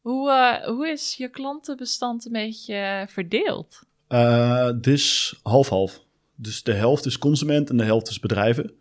Hoe, 0.00 0.30
eh, 0.30 0.66
hoe 0.66 0.88
is 0.88 1.14
je 1.16 1.28
klantenbestand 1.28 2.26
een 2.26 2.32
beetje 2.32 3.04
verdeeld? 3.08 3.82
Het 4.08 4.86
is 4.86 5.38
half-half. 5.42 6.00
Dus 6.34 6.62
de 6.62 6.72
helft 6.72 7.06
is 7.06 7.18
consument 7.18 7.70
en 7.70 7.76
de 7.76 7.84
helft 7.84 8.08
is 8.08 8.20
bedrijven. 8.20 8.72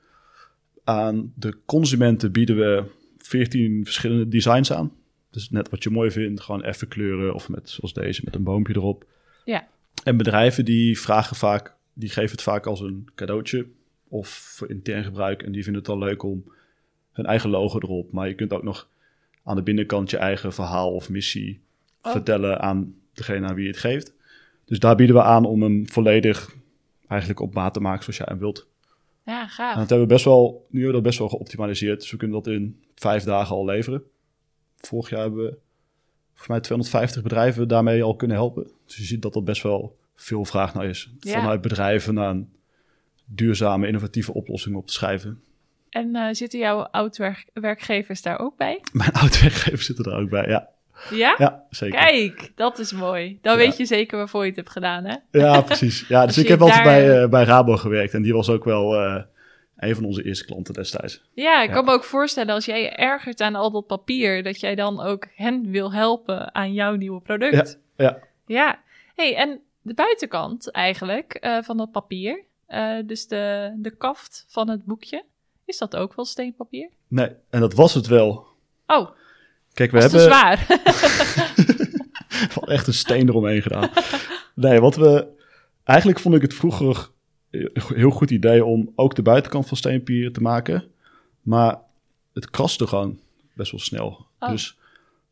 Aan 0.84 1.34
de 1.36 1.58
consumenten 1.66 2.32
bieden 2.32 2.56
we 2.56 2.84
14 3.18 3.82
verschillende 3.86 4.28
designs 4.28 4.72
aan. 4.72 4.92
Dus 5.32 5.50
net 5.50 5.70
wat 5.70 5.84
je 5.84 5.90
mooi 5.90 6.12
vindt, 6.12 6.42
gewoon 6.42 6.64
even 6.64 6.88
kleuren 6.88 7.34
of 7.34 7.50
met, 7.50 7.70
zoals 7.70 7.94
deze, 7.94 8.22
met 8.24 8.36
een 8.36 8.44
boompje 8.44 8.76
erop. 8.76 9.06
Ja. 9.46 9.68
En 10.04 10.18
bedrijven 10.18 10.66
die 10.66 11.00
vragen 11.00 11.36
vaak, 11.36 11.74
die 11.94 12.10
geven 12.10 12.32
het 12.32 12.42
vaak 12.42 12.66
als 12.66 12.80
een 12.80 13.08
cadeautje 13.16 13.68
of 14.08 14.28
voor 14.30 14.70
intern 14.70 15.04
gebruik. 15.04 15.44
En 15.44 15.52
die 15.52 15.64
vinden 15.64 15.82
het 15.82 15.92
dan 15.92 16.00
leuk 16.00 16.24
om 16.24 16.52
hun 17.12 17.26
eigen 17.26 17.50
logo 17.50 17.80
erop. 17.80 18.12
Maar 18.12 18.28
je 18.28 18.34
kunt 18.36 18.54
ook 18.54 18.64
nog 18.64 18.88
aan 19.44 19.56
de 19.56 19.64
binnenkant 19.64 20.10
je 20.10 20.18
eigen 20.18 20.54
verhaal 20.54 20.94
of 20.94 21.10
missie 21.10 21.60
Oh. 22.02 22.12
vertellen 22.12 22.60
aan 22.62 22.96
degene 23.14 23.48
aan 23.48 23.56
wie 23.56 23.64
je 23.64 23.70
het 23.70 23.80
geeft. 23.80 24.14
Dus 24.66 24.80
daar 24.80 24.96
bieden 24.96 25.16
we 25.16 25.22
aan 25.22 25.46
om 25.46 25.62
hem 25.62 25.90
volledig 25.90 26.56
eigenlijk 27.08 27.40
op 27.40 27.54
maat 27.54 27.74
te 27.74 27.80
maken 27.80 28.04
zoals 28.04 28.18
jij 28.18 28.26
hem 28.30 28.40
wilt. 28.40 28.68
Ja, 29.26 29.42
En 29.42 29.50
gaaf. 29.50 29.76
dat 29.78 29.90
hebben 29.90 30.08
we 30.08 30.14
best 30.14 30.26
wel, 30.26 30.68
nu 30.70 30.80
hebben 30.84 30.88
we 30.88 30.94
dat 30.94 31.04
best 31.04 31.20
wel 31.20 31.30
geoptimaliseerd. 31.30 32.00
Dus 32.00 32.12
we 32.12 32.18
kunnen 32.18 32.44
dat 32.44 32.54
in 32.54 32.80
vijf 32.96 33.24
dagen 33.24 33.56
al 33.56 33.66
leveren. 33.66 34.04
Vorig 34.78 35.10
jaar 35.10 35.22
hebben 35.22 35.44
we 35.46 35.58
volgens 36.40 36.48
mij 36.48 36.60
250 36.60 37.22
bedrijven 37.24 37.68
daarmee 37.68 38.04
al 38.04 38.16
kunnen 38.16 38.38
helpen. 38.38 38.68
Dus 38.86 38.96
je 38.96 39.04
ziet 39.04 39.22
dat 39.22 39.36
er 39.36 39.44
best 39.44 39.64
wel 39.64 39.98
veel 40.16 40.46
vraag 40.46 40.74
naar 40.74 40.86
is. 40.86 41.10
Ja. 41.20 41.34
Vanuit 41.40 41.62
bedrijven 41.62 42.14
naar 42.14 42.30
een 42.30 42.50
duurzame, 43.26 43.88
innovatieve 43.88 44.34
oplossing 44.34 44.76
op 44.76 44.88
te 44.88 44.94
schrijven. 44.94 45.42
En 45.90 46.16
eh, 46.16 46.28
zitten 46.34 46.60
jouw 46.60 46.82
oud-werkgevers 46.82 48.22
daar 48.22 48.40
ook 48.40 48.58
bij? 48.58 48.82
Mijn 48.94 49.12
oud-werkgevers 49.12 49.86
zitten 49.86 50.06
er 50.06 50.18
ook 50.18 50.30
bij, 50.30 50.48
ja. 50.48 50.68
Ja? 51.10 51.36
Ja, 51.38 51.64
zeker. 51.70 52.00
Kijk, 52.00 52.52
dat 52.56 52.80
is 52.80 52.92
mooi. 52.94 53.38
Dan 53.42 53.54
Ja. 53.54 53.60
weet 53.66 53.78
je 53.78 53.86
zeker 53.86 54.18
waarvoor 54.18 54.42
je 54.42 54.48
het 54.48 54.56
hebt 54.56 54.70
gedaan, 54.70 55.06
hè? 55.06 55.16
Ja, 55.32 55.62
precies. 55.62 56.06
Ja, 56.08 56.26
dus 56.26 56.38
ik 56.38 56.48
heb 56.48 56.62
altijd 56.62 56.84
bij, 56.84 57.22
eh, 57.22 57.30
bij 57.30 57.44
Rabo 57.44 57.78
gewerkt 57.78 58.14
en 58.14 58.22
die 58.22 58.34
was 58.34 58.50
ook 58.50 58.64
wel... 58.64 58.96
eh, 58.96 59.24
Een 59.80 59.96
van 59.96 60.06
onze 60.06 60.24
eerste 60.24 60.46
klanten 60.46 60.74
destijds. 60.74 61.22
Ja, 61.34 61.62
ik 61.62 61.68
Ja. 61.68 61.74
kan 61.76 61.86
me 61.86 61.92
ook 61.92 62.04
voorstellen 62.04 62.54
als 62.54 62.66
jij 62.66 62.82
je 62.82 62.90
ergert 62.90 63.42
aan 63.42 63.56
al 63.56 63.72
dat 63.72 63.88
papier, 63.88 64.44
dat 64.44 64.60
jij 64.60 64.76
dan 64.76 65.02
ook 65.02 65.28
hen 65.36 65.72
wil 65.72 65.94
helpen 65.94 66.56
aan 66.56 66.74
jouw 66.74 66.96
nieuwe 66.96 67.22
product. 67.22 67.80
Ja, 67.98 68.20
Ja. 68.46 68.80
Hey, 69.16 69.36
en 69.36 69.60
de 69.82 69.94
buitenkant 69.94 70.72
eigenlijk 70.72 71.34
eh, 71.34 71.58
van 71.62 71.78
dat 71.78 71.92
papier, 71.92 72.44
eh, 72.68 72.96
dus 73.06 73.28
de, 73.28 73.74
de 73.78 73.96
kaft 73.98 74.46
van 74.48 74.70
het 74.70 74.86
boekje, 74.86 75.24
is 75.66 75.78
dat 75.78 75.96
ook 75.96 76.16
wel 76.16 76.26
steenpapier? 76.26 76.90
nee, 77.08 77.30
en 77.50 77.60
dat 77.60 77.74
was 77.74 77.94
het 77.94 78.08
wel. 78.08 78.46
Oh, 78.88 79.10
Kijk, 79.74 79.92
we 79.92 80.00
hebben 80.00 80.20
zwaar. 80.22 80.66
wel 82.56 82.68
echt 82.68 82.88
een 82.88 82.94
steen 82.94 83.28
eromheen 83.28 83.62
gedaan. 83.62 83.90
Nee, 84.56 84.80
wat 84.80 84.96
we... 84.96 85.28
Eigenlijk 85.84 86.20
vond 86.20 86.36
ik 86.36 86.42
het 86.42 86.54
vroeger 86.54 87.10
heel 87.94 88.10
goed 88.10 88.32
idee 88.32 88.66
om 88.66 88.92
ook 88.96 89.16
de 89.16 89.22
buitenkant 89.22 89.68
van 89.68 89.78
steenpapier 89.78 90.34
te 90.34 90.42
maken. 90.42 90.84
Maar 91.42 91.80
het 92.34 92.50
kraste 92.50 92.88
gewoon 92.88 93.20
best 93.54 93.72
wel 93.72 93.80
snel. 93.80 94.26
Oh. 94.40 94.50
Dus 94.50 94.78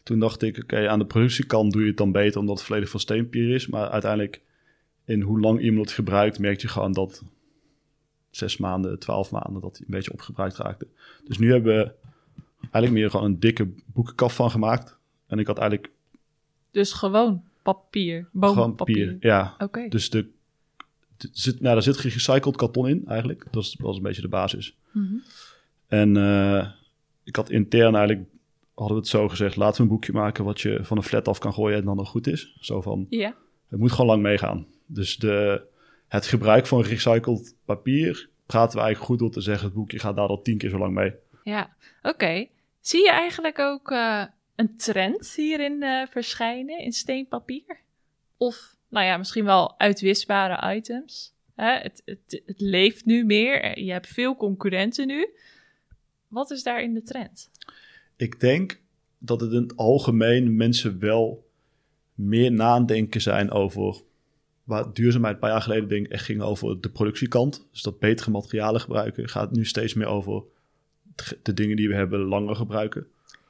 toen 0.04 0.20
dacht 0.20 0.42
ik, 0.42 0.58
oké, 0.58 0.90
aan 0.90 1.00
de 1.00 1.06
productiekant 1.06 1.72
doe 1.74 1.82
je 1.82 1.88
het 1.88 1.98
dan 1.98 2.12
beter 2.12 2.40
omdat 2.40 2.58
het 2.58 2.66
volledig 2.68 2.90
van 2.90 3.00
steenpapier 3.00 3.50
is. 3.50 3.68
Maar 3.68 3.90
uiteindelijk, 3.90 4.42
in 5.06 5.22
hoe 5.22 5.40
lang 5.40 5.62
iemand 5.62 5.86
het 5.86 5.96
gebruikt, 5.96 6.40
merk 6.40 6.62
je 6.62 6.68
gewoon 6.68 6.92
dat 6.92 7.24
zes 8.30 8.58
maanden, 8.58 9.00
twaalf 9.00 9.32
maanden, 9.32 9.62
dat 9.62 9.78
hij 9.78 9.86
een 9.88 9.94
beetje 9.94 10.14
opgebruikt 10.14 10.58
raakte. 10.58 10.88
Dus 11.24 11.38
nu 11.38 11.52
hebben 11.52 11.78
we 11.78 11.92
eigenlijk 12.62 12.94
meer 12.94 13.10
gewoon 13.10 13.26
een 13.26 13.40
dikke 13.40 13.70
boekenkaf 13.86 14.36
van 14.36 14.52
gemaakt. 14.52 14.98
En 15.28 15.40
ik 15.40 15.48
had 15.48 15.58
eigenlijk 15.58 15.92
dus 16.72 16.94
gewoon 16.94 17.44
papier, 17.64 18.28
gewoon 18.40 18.56
boompapier. 18.56 19.06
papier. 19.14 19.30
Ja, 19.30 19.56
Oké. 19.60 19.88
dus 19.88 20.10
de- 20.10 20.30
zit, 21.32 21.60
nou, 21.62 21.74
daar 21.74 21.84
zit 21.84 21.98
gerecycled 21.98 22.56
karton 22.56 22.88
in 22.88 23.04
eigenlijk. 23.08 23.46
Dat 23.52 23.64
is, 23.64 23.72
dat 23.72 23.90
is 23.90 23.98
een 23.98 24.04
beetje 24.04 24.22
de 24.22 24.28
basis. 24.28 24.76
Mhm. 24.92 25.16
En 25.88 26.18
eh, 26.18 26.68
ik 27.24 27.36
had 27.36 27.50
intern 27.50 27.96
eigenlijk, 27.96 28.28
hadden 28.74 28.96
we 28.96 29.02
het 29.02 29.12
zo 29.12 29.28
gezegd, 29.28 29.56
laten 29.56 29.78
we 29.78 29.84
een 29.84 29.90
boekje 29.90 30.12
maken 30.12 30.44
wat 30.44 30.62
je 30.62 30.80
van 30.84 30.98
een 30.98 31.04
flat 31.04 31.28
af 31.28 31.40
kan 31.40 31.54
gooien 31.54 31.78
en 31.78 31.86
dan 31.86 31.96
nog 31.96 32.10
goed 32.10 32.28
is. 32.28 32.58
Zo 32.60 32.82
van, 32.82 33.06
Ja. 33.10 33.36
het 33.68 33.80
moet 33.80 33.92
gewoon 33.92 34.06
lang 34.08 34.22
meegaan. 34.22 34.66
Dus 34.86 35.18
de, 35.18 35.62
het 36.08 36.26
gebruik 36.26 36.68
van 36.68 36.84
gerecycled 36.84 37.56
papier 37.66 38.30
praten 38.46 38.76
we 38.78 38.84
eigenlijk 38.84 39.12
goed 39.12 39.20
door 39.20 39.32
te 39.32 39.42
zeggen, 39.42 39.66
het 39.66 39.76
boekje 39.76 40.00
gaat 40.00 40.16
daar 40.16 40.28
al 40.28 40.42
tien 40.42 40.58
keer 40.58 40.70
zo 40.70 40.78
lang 40.78 40.94
mee. 40.94 41.14
Ja, 41.44 41.76
oké. 42.02 42.48
Zie 42.82 43.04
je 43.04 43.12
eigenlijk 43.12 43.60
ook 43.60 43.92
eh, 43.92 44.24
een 44.56 44.76
trend 44.78 45.34
hierin 45.36 45.84
eh, 45.84 46.08
verschijnen 46.10 46.80
in 46.80 46.92
steenpapier? 46.92 47.78
Of, 48.38 48.76
nou 48.90 49.06
ja, 49.06 49.18
misschien 49.18 49.46
wel 49.46 49.80
uitwisbare 49.80 50.76
items? 50.76 51.34
Hè, 51.56 51.72
het, 51.78 52.02
het, 52.06 52.42
het 52.46 52.60
leeft 52.62 53.06
nu 53.06 53.26
meer. 53.26 53.80
Je 53.80 53.92
hebt 53.92 54.08
veel 54.08 54.36
concurrenten 54.36 55.08
nu. 55.08 55.30
Wat 56.28 56.52
is 56.52 56.64
daar 56.64 56.82
in 56.84 56.94
de 56.94 57.02
trend? 57.04 57.50
Ik 58.16 58.40
denk 58.40 58.82
dat 59.18 59.42
het 59.42 59.52
in 59.52 59.62
het 59.62 59.78
algemeen 59.78 60.56
mensen 60.56 61.00
wel 61.00 61.46
meer 62.14 62.52
nadenken 62.52 63.22
zijn 63.22 63.52
over 63.52 64.02
waar 64.64 64.94
duurzaamheid 64.94 65.34
een 65.34 65.40
paar 65.40 65.50
jaar 65.52 65.62
geleden 65.62 65.90
denk 65.90 66.06
ik 66.06 66.12
echt 66.12 66.26
ging 66.26 66.42
over 66.42 66.82
de 66.82 66.90
productiekant. 66.90 67.68
Dus 67.72 67.82
dat 67.82 68.00
betere 68.00 68.32
materialen 68.32 68.82
gebruiken 68.82 69.30
gaat 69.30 69.52
nu 69.52 69.66
steeds 69.66 69.94
meer 69.94 70.08
over 70.08 70.44
de- 71.16 71.40
de 71.44 71.54
dingen 71.54 71.76
die 71.76 71.88
we 71.88 71.96
hebben 71.96 72.20
langer 72.20 72.56
gebruiken. 72.56 73.08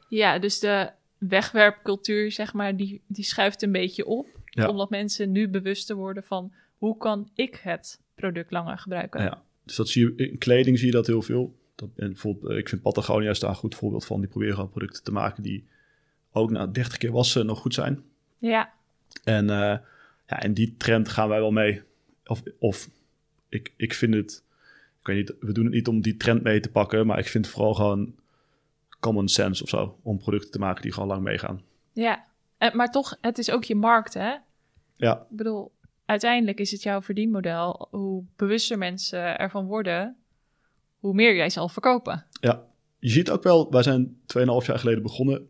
Ja, 0.10 0.40
dus 0.40 0.60
de 0.60 0.90
wegwerpcultuur, 1.18 2.32
zeg 2.32 2.54
maar, 2.54 2.76
die, 2.78 3.02
die 3.08 3.24
schuift 3.24 3.62
een 3.62 3.72
beetje 3.72 4.06
op. 4.06 4.37
Ja. 4.58 4.70
Omdat 4.70 4.90
mensen 4.90 5.32
nu 5.32 5.50
bewuster 5.50 5.96
worden 5.96 6.24
van 6.24 6.54
hoe 6.78 6.98
kan 6.98 7.30
ik 7.34 7.60
het 7.64 8.02
product 8.16 8.52
langer 8.52 8.78
gebruiken? 8.78 9.22
Ja. 9.24 9.44
Dus 9.64 9.76
dat 9.76 9.90
zie 9.90 10.04
je 10.16 10.30
in 10.30 10.38
kleding 10.38 10.78
zie 10.78 10.88
je 10.88 10.94
dat 10.94 11.08
heel 11.08 11.22
veel. 11.22 11.56
Dat, 11.76 11.90
en 11.96 12.08
bijvoorbeeld, 12.08 12.52
eh, 12.52 12.58
ik 12.58 12.70
vind 12.70 12.82
Patagonia 12.82 13.30
is 13.30 13.40
daar 13.40 13.50
een 13.50 13.56
goed 13.56 13.76
voorbeeld 13.76 14.06
van. 14.06 14.20
Die 14.20 14.30
proberen 14.30 14.54
gewoon 14.56 14.70
producten 14.70 15.04
te 15.04 15.12
maken 15.12 15.44
die 15.44 15.68
ook 16.32 16.52
na 16.52 16.68
30 16.68 16.98
keer 16.98 17.12
wassen 17.12 17.46
nog 17.46 17.60
goed 17.60 17.74
zijn. 17.74 18.04
ja. 18.38 18.74
En, 19.24 19.50
eh, 19.50 19.78
ja, 20.28 20.40
en 20.42 20.54
die 20.54 20.76
trend 20.78 21.10
gaan 21.10 21.30
wij 21.30 21.40
wel 21.40 21.52
mee. 21.52 21.82
Of, 22.26 22.42
of 22.60 22.90
ik, 23.50 23.74
ik 23.78 23.94
vind 23.94 24.14
het, 24.14 24.44
ik 25.00 25.08
weet 25.08 25.18
niet, 25.18 25.34
we 25.40 25.52
doen 25.52 25.64
het 25.66 25.74
niet 25.74 25.88
om 25.88 26.02
die 26.02 26.18
trend 26.18 26.44
mee 26.44 26.60
te 26.60 26.72
pakken, 26.72 27.08
maar 27.08 27.20
ik 27.20 27.28
vind 27.28 27.46
het 27.46 27.54
vooral 27.54 27.74
gewoon 27.74 28.16
common 29.00 29.28
sense 29.28 29.64
of 29.64 29.70
zo. 29.70 30.00
Om 30.04 30.18
producten 30.18 30.52
te 30.52 30.60
maken 30.60 30.82
die 30.82 30.94
gewoon 30.94 31.08
lang 31.08 31.24
meegaan. 31.24 31.62
Ja, 31.94 32.26
Eh, 32.58 32.74
maar 32.74 32.92
toch, 32.92 33.18
het 33.22 33.38
is 33.38 33.52
ook 33.52 33.64
je 33.64 33.76
markt, 33.76 34.14
hè? 34.14 34.36
Ja, 34.98 35.14
Ik 35.30 35.38
bedoel, 35.38 35.72
uiteindelijk 36.06 36.60
is 36.60 36.72
het 36.72 36.84
jouw 36.84 37.02
verdienmodel. 37.02 37.88
Hoe 37.92 38.24
bewuster 38.36 38.78
mensen 38.78 39.38
ervan 39.40 39.66
worden, 39.66 40.16
hoe 41.00 41.14
meer 41.14 41.36
jij 41.36 41.50
zal 41.50 41.70
verkopen. 41.70 42.26
ja. 42.42 42.66
Je 43.00 43.10
ziet 43.10 43.30
ook 43.32 43.44
wel, 43.44 43.72
wij 43.72 43.84
zijn 43.84 44.18
2,5 44.26 44.66
jaar 44.66 44.80
geleden 44.80 45.02
begonnen. 45.04 45.48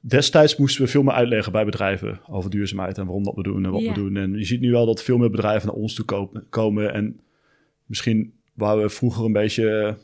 Destijds 0.00 0.56
moesten 0.56 0.82
we 0.84 0.88
veel 0.90 1.02
meer 1.02 1.12
uitleggen 1.12 1.52
bij 1.52 1.64
bedrijven 1.64 2.20
over 2.26 2.50
duurzaamheid 2.50 2.98
en 2.98 3.04
waarom 3.04 3.24
dat 3.24 3.34
we 3.34 3.42
doen 3.42 3.64
en 3.64 3.70
wat 3.70 3.80
Ja. 3.82 3.88
we 3.88 3.94
doen. 3.94 4.16
En 4.16 4.32
je 4.38 4.44
ziet 4.44 4.60
nu 4.60 4.70
wel 4.70 4.86
dat 4.86 5.02
veel 5.02 5.18
meer 5.18 5.30
bedrijven 5.30 5.66
naar 5.66 5.76
ons 5.76 5.94
toe 5.94 6.04
komen. 6.50 6.92
En 6.94 7.20
misschien 7.86 8.32
waar 8.54 8.78
we 8.82 8.88
vroeger 8.88 9.24
een 9.24 9.32
beetje, 9.32 9.96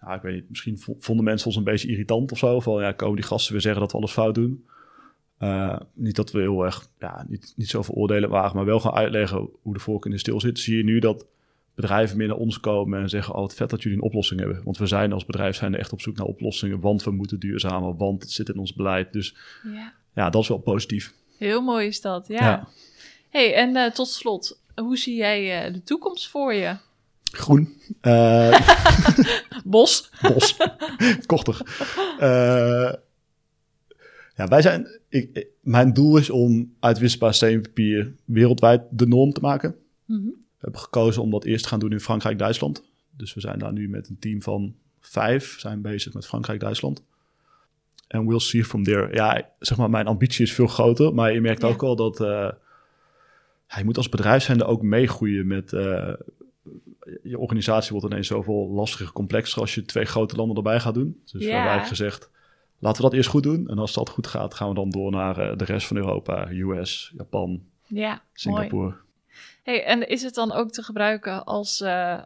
ja, 0.00 0.14
ik 0.14 0.22
weet 0.22 0.34
niet, 0.34 0.48
misschien 0.48 0.78
vo- 0.78 0.96
vonden 0.98 1.24
mensen 1.24 1.46
ons 1.46 1.56
een 1.56 1.64
beetje 1.64 1.88
irritant 1.88 2.32
of 2.32 2.38
zo. 2.38 2.60
Van 2.60 2.82
ja, 2.82 2.92
komen 2.92 3.16
die 3.16 3.24
gasten 3.24 3.52
weer 3.52 3.60
zeggen 3.62 3.80
dat 3.80 3.92
we 3.92 3.98
alles 3.98 4.12
fout 4.12 4.34
doen. 4.34 4.66
Eh, 5.38 5.76
niet 5.94 6.16
dat 6.16 6.30
we 6.30 6.40
heel 6.40 6.64
erg, 6.64 6.88
ja, 6.98 7.24
niet, 7.28 7.52
niet 7.56 7.68
zo 7.68 7.82
veroordelen 7.82 8.30
waren, 8.30 8.56
maar 8.56 8.64
wel 8.64 8.80
gaan 8.80 8.92
uitleggen 8.92 9.48
hoe 9.62 9.74
de 9.74 9.80
vork 9.80 10.04
in 10.04 10.10
de 10.10 10.18
stil 10.18 10.40
zit. 10.40 10.58
Zie 10.58 10.76
je 10.76 10.84
nu 10.84 10.98
dat 10.98 11.26
bedrijven 11.74 12.16
meer 12.16 12.26
naar 12.28 12.36
ons 12.36 12.60
komen 12.60 13.00
en 13.00 13.08
zeggen: 13.08 13.34
Oh, 13.34 13.40
wat 13.40 13.54
vet 13.54 13.70
dat 13.70 13.82
jullie 13.82 13.98
een 13.98 14.04
oplossing 14.04 14.40
hebben. 14.40 14.60
Want 14.64 14.78
we 14.78 14.86
zijn 14.86 15.12
als 15.12 15.24
bedrijf 15.24 15.56
zijn 15.56 15.72
er 15.72 15.78
echt 15.78 15.92
op 15.92 16.00
zoek 16.00 16.16
naar 16.16 16.26
oplossingen, 16.26 16.80
want 16.80 17.04
we 17.04 17.10
moeten 17.10 17.38
duurzamer, 17.40 17.96
want 17.96 18.22
het 18.22 18.30
zit 18.30 18.48
in 18.48 18.58
ons 18.58 18.74
beleid. 18.74 19.12
Dus 19.12 19.36
Ja. 19.74 19.92
ja, 20.14 20.30
dat 20.30 20.42
is 20.42 20.48
wel 20.48 20.58
positief. 20.58 21.14
Heel 21.38 21.60
mooi 21.60 21.86
is 21.86 22.00
dat, 22.00 22.28
ja. 22.28 22.46
Ja. 22.46 22.68
hey, 23.30 23.54
en 23.54 23.76
eh, 23.76 23.90
tot 23.90 24.08
slot, 24.08 24.60
hoe 24.74 24.96
zie 24.98 25.16
jij 25.16 25.64
eh, 25.66 25.72
de 25.72 25.82
toekomst 25.82 26.28
voor 26.28 26.54
je? 26.54 26.76
Groen, 27.32 27.80
Bos? 29.64 30.10
bos, 30.22 30.56
korter. 31.26 31.60
Eh, 34.36 34.44
ja, 34.44 34.48
wij 34.48 34.62
zijn. 34.62 34.86
Ik, 35.08 35.30
ik- 35.32 35.46
mijn 35.60 35.92
doel 35.92 36.16
is 36.16 36.30
om 36.30 36.74
uitwisbaar 36.80 37.34
steenpapier 37.34 38.14
wereldwijd 38.24 38.82
de 38.90 39.06
norm 39.06 39.32
te 39.32 39.40
maken. 39.40 39.76
We 40.06 40.62
hebben 40.62 40.80
gekozen 40.80 41.22
om 41.22 41.30
dat 41.30 41.44
eerst 41.44 41.62
te 41.62 41.68
gaan 41.68 41.78
doen 41.78 41.92
in 41.92 42.00
Frankrijk, 42.00 42.38
Duitsland. 42.38 42.82
Dus 43.16 43.34
we 43.34 43.40
zijn 43.40 43.58
daar 43.58 43.72
nu 43.72 43.88
met 43.88 44.08
een 44.08 44.18
team 44.18 44.42
van 44.42 44.74
vijf 45.00 45.60
zijn 45.60 45.80
bezig 45.82 46.12
met 46.14 46.26
Frankrijk, 46.26 46.60
Duitsland. 46.60 47.02
En 48.08 48.26
we'll 48.26 48.38
see 48.38 48.64
from 48.64 48.82
there. 48.84 49.14
Ja, 49.14 49.48
zeg 49.58 49.78
maar, 49.78 49.90
mijn 49.90 50.06
ambitie 50.06 50.44
is 50.44 50.52
veel 50.52 50.66
groter. 50.66 51.14
Maar 51.14 51.32
je 51.32 51.40
merkt 51.40 51.62
Ja. 51.62 51.68
ook 51.68 51.80
wel 51.80 51.96
dat 51.96 52.20
eh, 52.20 52.26
ja, 53.68 53.78
je 53.78 53.84
moet 53.84 53.96
als 53.96 54.08
bedrijf 54.08 54.42
zijn 54.42 54.60
er 54.60 54.66
ook 54.66 54.82
meegroeien 54.82 55.46
met... 55.46 55.72
eh, 55.72 56.12
je 57.22 57.38
organisatie 57.38 57.92
wordt 57.92 58.06
ineens 58.06 58.26
zoveel 58.26 58.70
lastiger, 58.70 59.12
complexer 59.12 59.60
als 59.60 59.74
je 59.74 59.84
twee 59.84 60.04
grote 60.04 60.36
landen 60.36 60.56
erbij 60.56 60.80
gaat 60.80 60.94
doen. 60.94 61.20
Dus 61.24 61.32
we 61.32 61.38
hebben 61.38 61.56
eigenlijk 61.70 61.88
gezegd, 61.88 62.30
laten 62.78 63.02
we 63.02 63.08
dat 63.08 63.16
eerst 63.16 63.28
goed 63.28 63.42
doen. 63.42 63.68
En 63.68 63.78
als 63.78 63.92
dat 63.94 64.08
goed 64.08 64.26
gaat, 64.26 64.54
gaan 64.54 64.68
we 64.68 64.74
dan 64.74 64.90
door 64.90 65.10
naar 65.10 65.38
eh, 65.38 65.56
de 65.56 65.64
rest 65.64 65.86
van 65.86 65.96
Europa. 65.96 66.48
US, 66.50 67.12
Japan, 67.16 67.62
Ja, 67.86 68.08
mooi. 68.08 68.20
Singapore. 68.32 68.94
Hey, 69.62 69.84
en 69.84 70.08
is 70.08 70.22
het 70.22 70.34
dan 70.34 70.52
ook 70.52 70.70
te 70.70 70.82
gebruiken 70.82 71.44
als, 71.44 71.80
eh, 71.80 72.18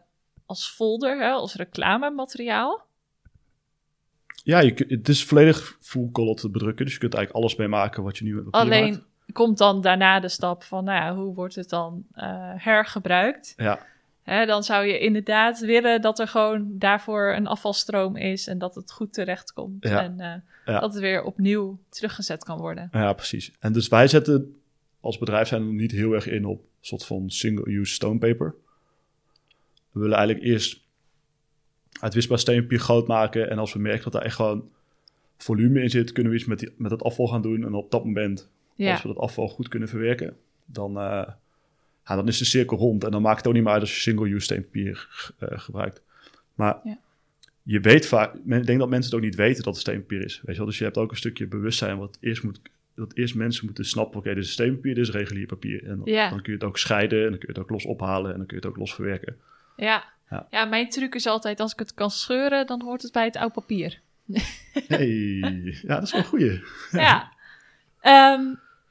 als 0.45 0.67
folder, 0.69 1.19
hè, 1.19 1.29
als 1.29 1.55
reclamemateriaal? 1.55 2.85
Ja, 4.43 4.59
je, 4.59 4.85
het 4.87 5.09
is 5.09 5.25
volledig 5.25 5.77
full 5.79 6.09
color 6.11 6.35
te 6.35 6.49
bedrukken. 6.49 6.85
Dus 6.85 6.93
je 6.93 6.99
kunt 6.99 7.13
eigenlijk 7.13 7.43
alles 7.45 7.55
mee 7.57 7.67
maken 7.67 8.03
wat 8.03 8.17
je 8.17 8.23
nu 8.23 8.35
papier 8.35 8.51
Alleen 8.51 8.91
maakt. 8.91 9.33
komt 9.33 9.57
dan 9.57 9.81
daarna 9.81 10.19
de 10.19 10.29
stap 10.29 10.63
van, 10.63 10.83
nou 10.83 11.03
ja, 11.05 11.15
hoe 11.15 11.33
wordt 11.33 11.55
het 11.55 11.69
dan 11.69 12.03
eh, 12.13 12.25
hergebruikt? 12.55 13.53
Ja, 13.57 13.85
Hè, 14.23 14.45
dan 14.45 14.63
zou 14.63 14.85
je 14.85 14.99
inderdaad 14.99 15.59
willen 15.59 16.01
dat 16.01 16.19
er 16.19 16.27
gewoon 16.27 16.67
daarvoor 16.71 17.33
een 17.35 17.47
afvalstroom 17.47 18.15
is 18.15 18.47
en 18.47 18.57
dat 18.57 18.75
het 18.75 18.91
goed 18.91 19.13
terecht 19.13 19.53
komt. 19.53 19.83
Ja. 19.83 20.03
En 20.03 20.19
eh, 20.19 20.33
Ja. 20.65 20.79
dat 20.79 20.93
het 20.93 21.01
weer 21.01 21.23
opnieuw 21.23 21.79
teruggezet 21.89 22.43
kan 22.43 22.57
worden. 22.57 22.89
ja, 22.91 23.13
precies. 23.13 23.51
En 23.59 23.73
dus 23.73 23.87
wij 23.87 24.07
zetten 24.07 24.55
als 24.99 25.17
bedrijf 25.17 25.47
zijn 25.47 25.67
we 25.67 25.73
niet 25.73 25.91
heel 25.91 26.13
erg 26.13 26.27
in 26.27 26.45
op 26.45 26.59
een 26.59 26.65
soort 26.79 27.05
van 27.05 27.29
single-use 27.29 27.93
stonepaper. 27.93 28.55
We 29.91 29.99
willen 29.99 30.17
eigenlijk 30.17 30.45
eerst 30.47 30.81
uitwisbaar 31.99 32.39
steenpapier 32.39 32.79
groot 32.79 33.07
maken. 33.07 33.49
En 33.49 33.57
als 33.57 33.73
we 33.73 33.79
merken 33.79 34.03
dat 34.03 34.13
daar 34.13 34.21
echt 34.21 34.35
gewoon 34.35 34.69
volume 35.37 35.81
in 35.81 35.89
zit, 35.89 36.11
kunnen 36.11 36.31
we 36.31 36.37
iets 36.37 36.47
met, 36.47 36.59
die, 36.59 36.73
met 36.77 36.91
het 36.91 37.03
afval 37.03 37.27
gaan 37.27 37.41
doen. 37.41 37.65
En 37.65 37.73
op 37.73 37.91
dat 37.91 38.05
moment 38.05 38.49
Ja, 38.75 38.91
Als 38.91 39.01
we 39.01 39.07
dat 39.07 39.17
afval 39.17 39.47
goed 39.47 39.67
kunnen 39.67 39.89
verwerken, 39.89 40.37
dan, 40.65 40.97
eh, 40.99 41.27
ja, 42.05 42.15
dan 42.15 42.27
is 42.27 42.37
de 42.37 42.45
cirkel 42.45 42.77
rond. 42.77 43.03
En 43.03 43.11
dan 43.11 43.21
maakt 43.21 43.37
het 43.37 43.47
ook 43.47 43.53
niet 43.53 43.63
meer 43.63 43.71
uit 43.71 43.81
als 43.81 43.93
je 43.95 44.01
single-use 44.01 44.39
steenpapier 44.45 45.07
eh, 45.39 45.47
gebruikt. 45.59 46.01
Maar 46.55 46.79
Ja. 46.83 46.97
je 47.63 47.79
weet 47.79 48.05
vaak, 48.07 48.33
ik 48.33 48.65
denk 48.65 48.79
dat 48.79 48.89
mensen 48.89 49.11
het 49.11 49.13
ook 49.19 49.25
niet 49.25 49.35
weten 49.35 49.63
dat 49.63 49.73
het 49.73 49.81
steenpapier 49.81 50.23
is. 50.25 50.35
Weet 50.43 50.55
je 50.55 50.61
wel? 50.61 50.65
Dus 50.69 50.77
je 50.77 50.83
hebt 50.83 50.97
ook 50.97 51.11
een 51.11 51.17
stukje 51.17 51.47
bewustzijn 51.47 51.97
wat 51.97 52.17
eerst 52.21 52.43
moet, 52.43 52.59
dat 52.95 53.13
eerst 53.15 53.35
mensen 53.35 53.65
moeten 53.65 53.85
snappen, 53.85 54.19
oké, 54.19 54.33
dit 54.33 54.43
is 54.43 54.51
steenpapier, 54.51 54.95
dit 54.95 55.07
is 55.07 55.13
regulier 55.13 55.45
papier. 55.45 55.83
En 55.83 55.97
dan, 55.97 56.01
Ja. 56.13 56.29
dan 56.29 56.41
kun 56.41 56.51
je 56.53 56.57
het 56.59 56.67
ook 56.67 56.77
scheiden 56.77 57.23
en 57.23 57.29
dan 57.29 57.37
kun 57.39 57.47
je 57.47 57.53
het 57.53 57.61
ook 57.63 57.69
los 57.69 57.85
ophalen 57.85 58.31
en 58.31 58.37
dan 58.37 58.45
kun 58.47 58.57
je 58.57 58.61
het 58.63 58.71
ook 58.71 58.77
los 58.79 58.93
verwerken. 58.95 59.37
ja. 59.77 60.09
Ja. 60.29 60.47
Ja. 60.49 60.65
mijn 60.65 60.89
truc 60.89 61.15
is 61.15 61.25
altijd, 61.25 61.59
als 61.59 61.71
ik 61.73 61.79
het 61.79 61.93
kan 61.93 62.11
scheuren, 62.11 62.67
dan 62.67 62.81
hoort 62.81 63.01
het 63.01 63.11
bij 63.11 63.23
het 63.25 63.35
oud 63.37 63.53
papier. 63.53 63.99
Hey. 64.87 65.07
Ja, 65.81 65.95
dat 65.95 66.03
is 66.03 66.11
wel 66.11 66.21
een 66.21 66.27
goeie. 66.27 66.61
Ja. 66.91 67.31
Ehm, 68.01 68.41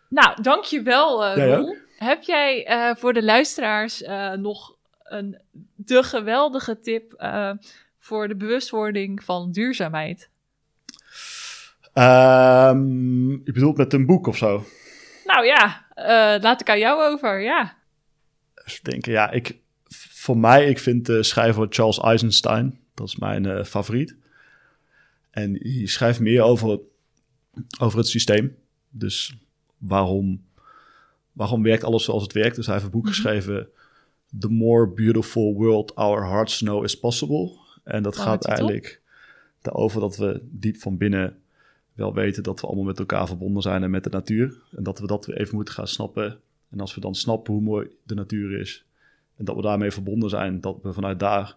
nou, 0.08 0.42
dankjewel 0.42 1.36
uh, 1.38 1.54
Roel. 1.56 1.76
Heb 2.04 2.22
jij 2.22 2.66
eh, 2.66 2.94
voor 2.96 3.12
de 3.12 3.22
luisteraars 3.22 4.02
eh, 4.02 4.32
nog 4.32 4.76
een 5.02 5.38
de 5.74 6.02
geweldige 6.02 6.80
tip 6.80 7.12
eh, 7.12 7.52
voor 7.98 8.28
de 8.28 8.36
bewustwording 8.36 9.24
van 9.24 9.52
duurzaamheid? 9.52 10.30
Ehm, 11.92 13.30
je 13.30 13.52
bedoelt 13.52 13.76
met 13.76 13.92
een 13.92 14.06
boek 14.06 14.26
of 14.26 14.36
zo? 14.36 14.64
Nou 15.24 15.46
ja, 15.46 15.86
laat 16.40 16.60
ik 16.60 16.70
aan 16.70 16.78
jou 16.78 17.02
over, 17.02 17.40
ja. 17.40 17.76
Even 18.64 18.84
denken, 18.84 19.12
ja, 19.12 19.30
ik, 19.30 19.58
voor 20.10 20.38
mij, 20.38 20.68
ik 20.68 20.78
vind 20.78 21.06
de 21.06 21.22
schrijver 21.22 21.66
Charles 21.70 22.00
Eisenstein, 22.00 22.80
dat 22.94 23.08
is 23.08 23.16
mijn 23.16 23.66
favoriet. 23.66 24.16
En 25.30 25.52
die 25.52 25.88
schrijft 25.88 26.20
meer 26.20 26.42
over, 26.42 26.80
over 27.80 27.98
het 27.98 28.08
systeem. 28.08 28.56
Dus 28.88 29.34
waarom, 29.78 30.44
waarom 31.40 31.62
werkt 31.62 31.84
alles 31.84 32.04
zoals 32.04 32.22
het 32.22 32.32
werkt? 32.32 32.56
Dus 32.56 32.66
hij 32.66 32.74
heeft 32.74 32.86
een 32.86 32.92
boek 32.92 33.06
geschreven, 33.06 33.68
The 34.38 34.48
More 34.48 34.88
Beautiful 34.88 35.54
World 35.54 35.94
Our 35.94 36.26
Hearts 36.26 36.58
Know 36.58 36.84
Is 36.84 36.98
Possible. 36.98 37.50
En 37.84 38.02
dat 38.02 38.16
gaat 38.16 38.44
eigenlijk 38.44 39.00
daarover 39.62 40.00
dat 40.00 40.16
we 40.16 40.40
diep 40.50 40.76
van 40.76 40.96
binnen 40.96 41.38
wel 41.92 42.14
weten 42.14 42.42
dat 42.42 42.60
we 42.60 42.66
allemaal 42.66 42.84
met 42.84 42.98
elkaar 42.98 43.26
verbonden 43.26 43.62
zijn 43.62 43.82
en 43.82 43.90
met 43.90 44.04
de 44.04 44.10
natuur. 44.10 44.62
En 44.76 44.82
dat 44.82 44.98
we 44.98 45.06
dat 45.06 45.28
even 45.28 45.54
moeten 45.54 45.74
gaan 45.74 45.88
snappen. 45.88 46.40
En 46.70 46.80
als 46.80 46.94
we 46.94 47.00
dan 47.00 47.14
snappen 47.14 47.52
hoe 47.52 47.62
mooi 47.62 47.88
de 48.02 48.14
natuur 48.14 48.60
is 48.60 48.84
en 49.36 49.44
dat 49.44 49.56
we 49.56 49.62
daarmee 49.62 49.90
verbonden 49.90 50.30
zijn, 50.30 50.60
dat 50.60 50.78
we 50.82 50.92
vanuit 50.92 51.18
daar 51.18 51.56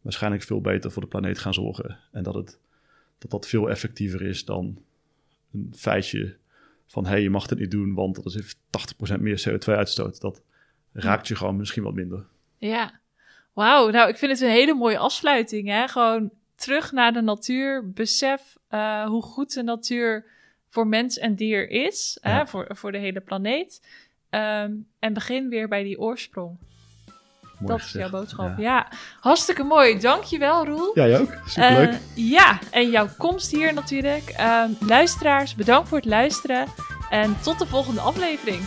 waarschijnlijk 0.00 0.42
veel 0.42 0.60
beter 0.60 0.90
voor 0.90 1.02
de 1.02 1.08
planeet 1.08 1.38
gaan 1.38 1.54
zorgen. 1.54 1.98
En 2.12 2.22
dat 2.22 2.34
het, 2.34 2.58
dat, 3.18 3.30
dat 3.30 3.46
veel 3.46 3.70
effectiever 3.70 4.22
is 4.22 4.44
dan 4.44 4.78
een 5.52 5.72
feitje 5.76 6.36
van 6.86 7.04
hé, 7.04 7.10
hey, 7.10 7.22
je 7.22 7.30
mag 7.30 7.48
het 7.48 7.58
niet 7.58 7.70
doen, 7.70 7.94
want 7.94 8.14
dat 8.14 8.34
is 8.34 8.56
80% 9.14 9.20
meer 9.20 9.44
CO2-uitstoot. 9.48 10.20
Dat 10.20 10.42
raakt 10.92 11.28
je 11.28 11.36
gewoon 11.36 11.56
misschien 11.56 11.82
wat 11.82 11.94
minder. 11.94 12.26
Ja. 12.58 13.00
Wauw, 13.52 13.90
nou 13.90 14.08
ik 14.08 14.16
vind 14.16 14.32
het 14.32 14.40
een 14.40 14.48
hele 14.48 14.74
mooie 14.74 14.98
afsluiting. 14.98 15.68
Hè? 15.68 15.88
Gewoon 15.88 16.30
terug 16.54 16.92
naar 16.92 17.12
de 17.12 17.20
natuur. 17.20 17.90
Besef 17.90 18.56
eh, 18.68 19.06
hoe 19.06 19.22
goed 19.22 19.54
de 19.54 19.62
natuur 19.62 20.24
voor 20.68 20.86
mens 20.86 21.18
en 21.18 21.34
dier 21.34 21.70
is. 21.70 22.18
Hè? 22.20 22.46
Voor, 22.46 22.66
voor 22.68 22.92
de 22.92 22.98
hele 22.98 23.20
planeet. 23.20 23.86
Ehm, 24.30 24.72
en 24.98 25.12
begin 25.12 25.48
weer 25.48 25.68
bij 25.68 25.82
die 25.82 25.98
oorsprong. 25.98 26.58
Mooi 27.58 27.72
dat 27.76 27.86
is 27.86 27.92
jouw 27.92 28.10
boodschap. 28.10 28.58
Ja. 28.58 28.62
Ja. 28.62 28.86
hartstikke 29.20 29.62
mooi. 29.62 29.98
Dankjewel, 29.98 30.64
Roel. 30.66 30.90
Jij 30.94 31.20
ook? 31.20 31.34
Superleuk. 31.46 31.88
Eh, 31.88 31.96
ja, 32.14 32.58
en 32.70 32.90
jouw 32.90 33.08
komst 33.16 33.50
hier 33.50 33.74
natuurlijk. 33.74 34.28
Ehm, 34.28 34.70
luisteraars, 34.80 35.54
bedankt 35.54 35.88
voor 35.88 35.98
het 35.98 36.06
luisteren. 36.06 36.66
En 37.10 37.36
tot 37.42 37.58
de 37.58 37.66
volgende 37.66 38.00
aflevering. 38.00 38.60